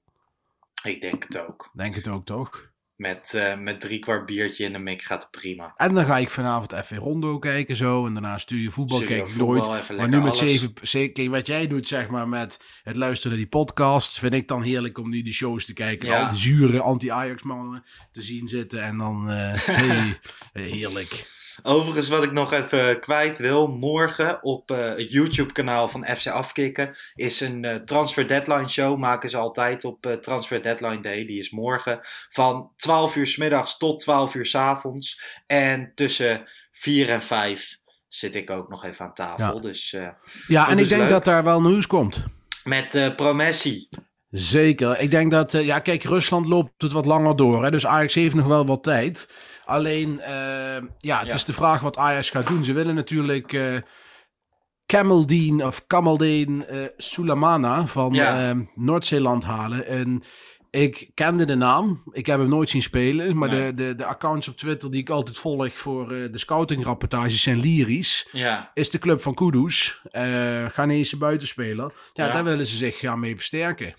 Ik 0.82 1.00
denk 1.00 1.22
het 1.28 1.46
ook. 1.48 1.70
Denk 1.72 1.94
het 1.94 2.08
ook, 2.08 2.24
toch? 2.26 2.69
Met, 3.00 3.34
eh, 3.34 3.58
met 3.58 3.80
drie 3.80 3.98
kwart 3.98 4.26
biertje 4.26 4.64
in 4.64 4.72
de 4.72 4.78
mik 4.78 5.02
gaat 5.02 5.22
het 5.22 5.30
prima. 5.30 5.72
En 5.76 5.94
dan 5.94 6.04
ga 6.04 6.18
ik 6.18 6.30
vanavond 6.30 6.72
even 6.72 6.96
Rondo 6.96 7.38
kijken 7.38 7.76
zo. 7.76 8.06
En 8.06 8.12
daarna 8.12 8.38
stuur 8.38 8.62
je 8.62 8.70
voetbal 8.70 8.96
Studio 8.98 9.16
kijk 9.16 9.28
ik 9.28 9.34
voetbal, 9.36 9.66
nooit. 9.66 9.96
Maar 9.96 10.08
nu 10.08 10.22
met 10.22 10.36
zeven... 10.36 11.30
wat 11.30 11.46
jij 11.46 11.66
doet 11.66 11.86
zeg 11.86 12.08
maar 12.08 12.28
met 12.28 12.64
het 12.82 12.96
luisteren 12.96 13.30
naar 13.30 13.40
die 13.40 13.48
podcasts. 13.48 14.18
Vind 14.18 14.34
ik 14.34 14.48
dan 14.48 14.62
heerlijk 14.62 14.98
om 14.98 15.10
nu 15.10 15.22
die 15.22 15.32
shows 15.32 15.64
te 15.64 15.72
kijken. 15.72 16.08
Ja. 16.08 16.22
Al 16.22 16.28
die 16.28 16.38
zure 16.38 16.80
anti-Ajax 16.80 17.42
mannen 17.42 17.84
te 18.12 18.22
zien 18.22 18.48
zitten. 18.48 18.82
En 18.82 18.98
dan... 18.98 19.30
eh, 19.30 19.66
hey, 19.66 20.18
heerlijk. 20.52 21.39
Overigens, 21.62 22.08
wat 22.08 22.24
ik 22.24 22.32
nog 22.32 22.52
even 22.52 23.00
kwijt 23.00 23.38
wil. 23.38 23.66
Morgen 23.66 24.42
op 24.42 24.70
eh, 24.70 24.88
het 24.88 25.12
YouTube-kanaal 25.12 25.88
van 25.88 26.16
FC 26.16 26.26
Afkikken 26.26 26.96
is 27.14 27.40
een 27.40 27.64
eh, 27.64 27.76
Transfer 27.76 28.28
Deadline 28.28 28.68
show. 28.68 28.98
Maken 28.98 29.30
ze 29.30 29.36
altijd 29.36 29.84
op 29.84 30.06
eh, 30.06 30.12
Transfer 30.12 30.62
Deadline 30.62 31.00
Day. 31.02 31.26
Die 31.26 31.38
is 31.38 31.50
morgen 31.50 32.00
van 32.30 32.70
12 32.76 33.16
uur 33.16 33.26
s 33.26 33.36
middags 33.36 33.76
tot 33.76 34.00
12 34.00 34.34
uur 34.34 34.46
s 34.46 34.54
avonds. 34.54 35.22
En 35.46 35.92
tussen 35.94 36.48
4 36.72 37.08
en 37.08 37.22
5 37.22 37.78
zit 38.08 38.34
ik 38.34 38.50
ook 38.50 38.68
nog 38.68 38.84
even 38.84 39.04
aan 39.04 39.14
tafel. 39.14 39.54
Ja. 39.54 39.60
Dus 39.60 39.92
eh, 39.92 40.08
Ja, 40.46 40.68
en 40.68 40.78
ik 40.78 40.88
denk 40.88 41.00
leuk. 41.00 41.10
dat 41.10 41.24
daar 41.24 41.44
wel 41.44 41.62
nieuws 41.62 41.86
komt. 41.86 42.24
met 42.64 42.94
eh 42.94 43.14
Promessi. 43.14 43.88
Zeker. 44.30 45.00
Ik 45.00 45.10
denk 45.10 45.30
dat, 45.30 45.54
eh, 45.54 45.66
ja, 45.66 45.78
kijk, 45.78 46.02
Rusland 46.02 46.46
loopt 46.46 46.82
het 46.82 46.92
wat 46.92 47.04
langer 47.06 47.36
door. 47.36 47.64
Hè? 47.64 47.70
Dus 47.70 47.86
Ajax 47.86 48.14
heeft 48.14 48.34
nog 48.34 48.46
wel 48.46 48.66
wat 48.66 48.82
tijd. 48.82 49.28
Alleen, 49.64 50.20
eh, 50.20 50.32
ja, 50.98 51.18
het 51.18 51.26
Ja. 51.28 51.34
is 51.34 51.44
de 51.44 51.52
vraag 51.52 51.80
wat 51.80 51.96
Ajax 51.96 52.30
gaat 52.30 52.46
doen. 52.46 52.64
Ze 52.64 52.72
willen 52.72 52.94
natuurlijk 52.94 53.52
eh 53.52 53.76
Kamaldeen 54.86 55.64
of 55.66 55.86
Kamaldeen 55.86 56.66
eh 56.66 56.78
Sulamana 56.96 57.86
van 57.86 58.12
Ja. 58.12 58.54
Noord-Zeeland 58.74 59.44
halen. 59.44 59.86
En 59.86 60.22
ik 60.70 61.10
kende 61.14 61.44
de 61.44 61.54
naam. 61.54 62.02
Ik 62.12 62.26
heb 62.26 62.38
hem 62.38 62.48
nooit 62.48 62.70
zien 62.70 62.82
spelen. 62.82 63.36
Maar 63.36 63.48
Nee. 63.48 63.74
de, 63.74 63.84
de, 63.84 63.94
de 63.94 64.04
accounts 64.04 64.48
op 64.48 64.56
Twitter 64.56 64.90
die 64.90 65.00
ik 65.00 65.10
altijd 65.10 65.38
volg 65.38 65.72
voor 65.72 66.12
eh, 66.12 66.32
de 66.32 66.38
scoutingrapportages 66.38 67.42
zijn 67.42 67.60
lyrisch. 67.60 68.28
Ja, 68.32 68.70
Is 68.74 68.90
de 68.90 68.98
club 68.98 69.22
van 69.22 69.34
Kudus. 69.34 70.00
eh 70.10 70.64
Ghanese 70.66 71.16
buitenspeler. 71.16 71.92
Ja, 72.12 72.26
Ja. 72.26 72.32
daar 72.32 72.44
willen 72.44 72.66
ze 72.66 72.76
zich 72.76 72.98
gaan 72.98 73.20
mee 73.20 73.36
versterken. 73.36 73.94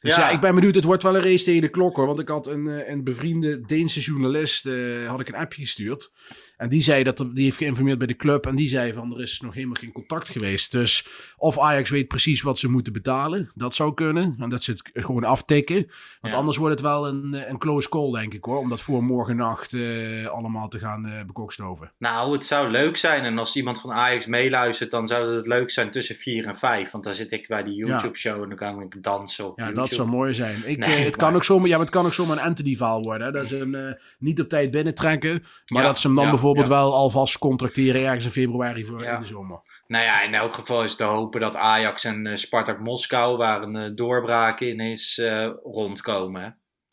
Dus 0.00 0.14
Ja. 0.16 0.20
ja. 0.20 0.30
ik 0.30 0.40
ben 0.40 0.54
benieuwd. 0.54 0.74
Het 0.74 0.84
wordt 0.84 1.02
wel 1.02 1.14
een 1.16 1.22
race 1.22 1.44
tegen 1.44 1.60
de 1.60 1.68
klok 1.68 1.96
hoor. 1.96 2.06
Want 2.06 2.18
ik 2.18 2.28
had 2.28 2.46
een, 2.46 2.68
eh, 2.68 2.88
een 2.88 3.04
bevriende 3.04 3.60
Deense 3.60 4.00
journalist. 4.00 4.68
had 5.06 5.20
ik 5.20 5.28
een 5.28 5.34
appje 5.34 5.60
gestuurd. 5.62 6.10
En 6.56 6.68
die 6.68 6.80
zei 6.80 7.02
dat 7.02 7.18
er- 7.18 7.34
die 7.34 7.44
heeft 7.44 7.56
geïnformeerd 7.56 7.98
bij 7.98 8.06
de 8.06 8.16
club. 8.16 8.46
En 8.46 8.54
die 8.56 8.68
zei 8.68 8.92
van 8.92 9.14
er 9.14 9.22
is 9.22 9.40
nog 9.40 9.54
helemaal 9.54 9.76
geen 9.80 9.92
contact 9.92 10.28
geweest. 10.28 10.72
Dus 10.72 11.06
of 11.36 11.58
Ajax 11.58 11.90
weet 11.90 12.08
precies 12.08 12.42
wat 12.42 12.58
ze 12.58 12.70
moeten 12.70 12.92
betalen. 12.92 13.50
Dat 13.54 13.74
zou 13.74 13.94
kunnen. 13.94 14.34
En 14.38 14.48
dat 14.48 14.62
ze 14.62 14.70
het 14.70 14.90
gewoon 15.04 15.24
aftikken. 15.24 15.74
Want 16.20 16.32
Ja. 16.32 16.38
anders 16.38 16.56
wordt 16.56 16.72
het 16.74 16.82
wel 16.82 17.06
een, 17.08 17.34
eh, 17.34 17.50
een 17.50 17.58
close 17.58 17.88
call 17.88 18.10
denk 18.12 18.34
ik 18.34 18.44
hoor. 18.44 18.58
Om 18.58 18.68
dat 18.68 18.80
voor 18.80 19.04
morgennacht 19.04 19.72
eh, 19.72 20.26
allemaal 20.26 20.68
te 20.68 20.78
gaan 20.78 21.06
eh 21.06 21.24
bekokstoven. 21.26 21.92
nou, 21.98 22.32
het 22.32 22.46
zou 22.46 22.70
leuk 22.70 22.96
zijn. 22.96 23.24
En 23.24 23.38
als 23.38 23.56
iemand 23.56 23.80
van 23.80 23.92
Ajax 23.92 24.26
meeluistert, 24.26 24.90
dan 24.90 25.06
zou 25.06 25.36
het 25.36 25.46
leuk 25.46 25.70
zijn 25.70 25.90
tussen 25.90 26.14
4 26.14 26.46
en 26.46 26.56
5. 26.56 26.90
Want 26.90 27.04
dan 27.04 27.14
zit 27.14 27.32
ik 27.32 27.48
bij 27.48 27.62
die 27.62 27.74
YouTube-show 27.74 28.42
en 28.42 28.48
dan 28.48 28.58
kan 28.58 28.80
ik 28.82 29.02
dansen 29.02 29.44
op 29.46 29.58
Ja, 29.58 29.64
YouTube. 29.64 29.86
dat 29.86 29.96
zou 29.96 30.08
mooi 30.08 30.34
zijn. 30.34 30.56
Ik, 30.66 30.78
Nee, 30.78 30.88
eh, 30.96 31.04
het, 31.04 31.16
maar- 31.16 31.26
kan 31.26 31.34
ook 31.34 31.44
zomaar, 31.44 31.66
ja, 31.68 31.76
maar 31.76 31.84
het 31.86 31.94
kan 31.94 32.06
ook 32.06 32.12
zomaar 32.14 32.36
een 32.36 32.42
Anthony-verhaal 32.42 33.02
worden. 33.02 33.26
Hè? 33.26 33.32
Dat 33.32 33.46
ze 33.46 33.56
hem 33.56 33.96
niet 34.18 34.40
op 34.40 34.48
tijd 34.48 34.70
binnentrekken. 34.70 35.44
Maar 35.66 35.82
Ja, 35.82 35.88
dat 35.88 35.98
ze 35.98 36.06
hem 36.06 36.16
dan 36.16 36.24
ja, 36.24 36.30
bijvoorbeeld 36.30 36.44
ja. 36.54 36.66
wel 36.68 36.94
alvast 36.94 37.38
contracteren 37.38 38.04
ergens 38.04 38.24
in 38.24 38.30
februari 38.30 38.84
voor 38.84 39.02
Ja. 39.02 39.14
in 39.14 39.20
de 39.20 39.26
zomer. 39.26 39.60
Nou 39.86 40.04
ja, 40.04 40.22
in 40.22 40.34
elk 40.34 40.54
geval 40.54 40.82
is 40.82 40.96
te 40.96 41.04
hopen 41.04 41.40
dat 41.40 41.56
Ajax 41.56 42.04
en 42.04 42.26
eh, 42.26 42.36
Spartak 42.36 42.78
Moskou, 42.80 43.36
waar 43.36 43.62
een 43.62 43.76
eh, 43.76 43.90
doorbraak 43.94 44.60
in 44.60 44.80
is, 44.80 45.18
eh, 45.18 45.50
rondkomen. 45.62 46.42
hè. 46.42 46.48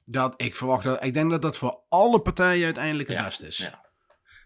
Dat, 0.05 0.33
ik, 0.37 0.55
verwacht 0.55 0.83
dat, 0.83 1.03
ik 1.03 1.13
denk 1.13 1.29
dat 1.31 1.41
dat 1.41 1.57
voor 1.57 1.79
alle 1.89 2.19
partijen 2.21 2.65
uiteindelijk 2.65 3.09
het 3.09 3.17
Ja, 3.17 3.23
beste 3.25 3.47
is. 3.47 3.57
ja. 3.57 3.85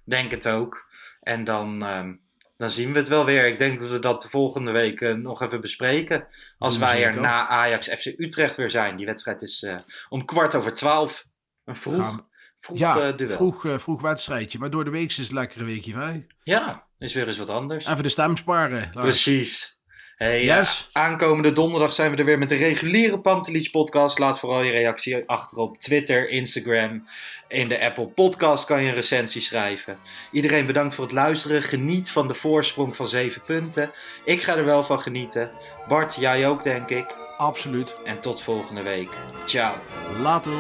Denk 0.06 0.32
het 0.32 0.50
ook. 0.50 0.86
En 1.22 1.44
dan, 1.44 1.86
ehm, 1.86 2.14
dan 2.58 2.70
zien 2.70 2.92
we 2.94 3.00
het 3.00 3.08
wel 3.08 3.26
weer. 3.26 3.48
Ik 3.48 3.58
denk 3.58 3.80
dat 3.80 3.90
we 3.90 4.00
dat 4.00 4.22
de 4.22 4.30
volgende 4.30 4.72
week 4.72 5.00
nog 5.18 5.42
even 5.42 5.62
bespreken. 5.62 6.28
Als 6.58 6.78
wij 6.78 7.04
er 7.04 7.20
na 7.20 7.48
Ajax 7.48 7.88
FC 7.88 8.06
Utrecht 8.06 8.56
weer 8.58 8.70
zijn. 8.70 8.96
Die 8.96 9.06
wedstrijd 9.06 9.42
is 9.42 9.68
om 10.10 10.26
kwart 10.26 10.56
over 10.56 10.74
twaalf. 10.74 11.26
Een 11.66 11.76
vroeg, 11.76 12.27
vroeg 12.68 12.80
Ja, 12.80 13.00
eh, 13.08 13.18
duel. 13.18 13.30
vroeg, 13.36 13.66
eh, 13.66 13.78
vroeg 13.78 14.02
wedstrijdje. 14.02 14.60
Maar 14.60 14.70
door 14.70 14.84
de 14.84 14.90
week 14.90 15.10
is 15.10 15.18
het 15.18 15.32
lekker 15.32 15.60
een 15.60 15.66
weekje 15.66 15.94
vrij. 15.94 16.28
Ja, 16.44 16.84
is 17.00 17.14
weer 17.14 17.28
eens 17.28 17.38
wat 17.38 17.50
anders. 17.50 17.86
Even 17.86 18.04
de 18.04 18.10
stem 18.10 18.38
sparen. 18.38 18.90
Lars. 18.94 19.08
Precies. 19.08 19.76
Hey, 20.16 20.44
Yes. 20.44 20.90
ja, 20.94 21.02
aankomende 21.02 21.54
donderdag 21.54 21.94
zijn 21.94 22.12
we 22.12 22.18
er 22.18 22.26
weer 22.26 22.38
met 22.38 22.50
de 22.50 22.56
reguliere 22.56 23.20
Pantelich 23.20 23.72
podcast. 23.72 24.20
Laat 24.20 24.40
vooral 24.40 24.62
je 24.62 24.72
reactie 24.72 25.24
achter 25.30 25.58
op 25.58 25.78
Twitter, 25.80 26.30
Instagram. 26.30 27.08
In 27.48 27.68
de 27.68 27.80
Apple 27.80 28.08
Podcast 28.08 28.66
kan 28.66 28.82
je 28.84 28.90
een 28.90 28.96
recensie 28.96 29.42
schrijven. 29.42 29.98
Iedereen 30.32 30.66
bedankt 30.66 30.94
voor 30.96 31.04
het 31.04 31.14
luisteren. 31.14 31.64
Geniet 31.64 32.10
van 32.12 32.28
de 32.28 32.34
voorsprong 32.34 32.96
van 32.96 33.08
7 33.08 33.42
punten. 33.46 33.92
Ik 34.24 34.42
ga 34.42 34.56
er 34.56 34.66
wel 34.66 34.84
van 34.84 35.02
genieten. 35.02 35.52
Bart, 35.88 36.16
jij 36.16 36.48
ook 36.48 36.64
denk 36.64 36.90
ik. 36.90 37.16
Absoluut. 37.38 37.96
En 38.06 38.20
tot 38.20 38.42
volgende 38.42 38.82
week. 38.82 39.10
Ciao. 39.46 39.74
Later. 40.22 40.54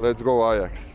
Let's 0.00 0.22
go 0.22 0.50
Ajax. 0.54 0.94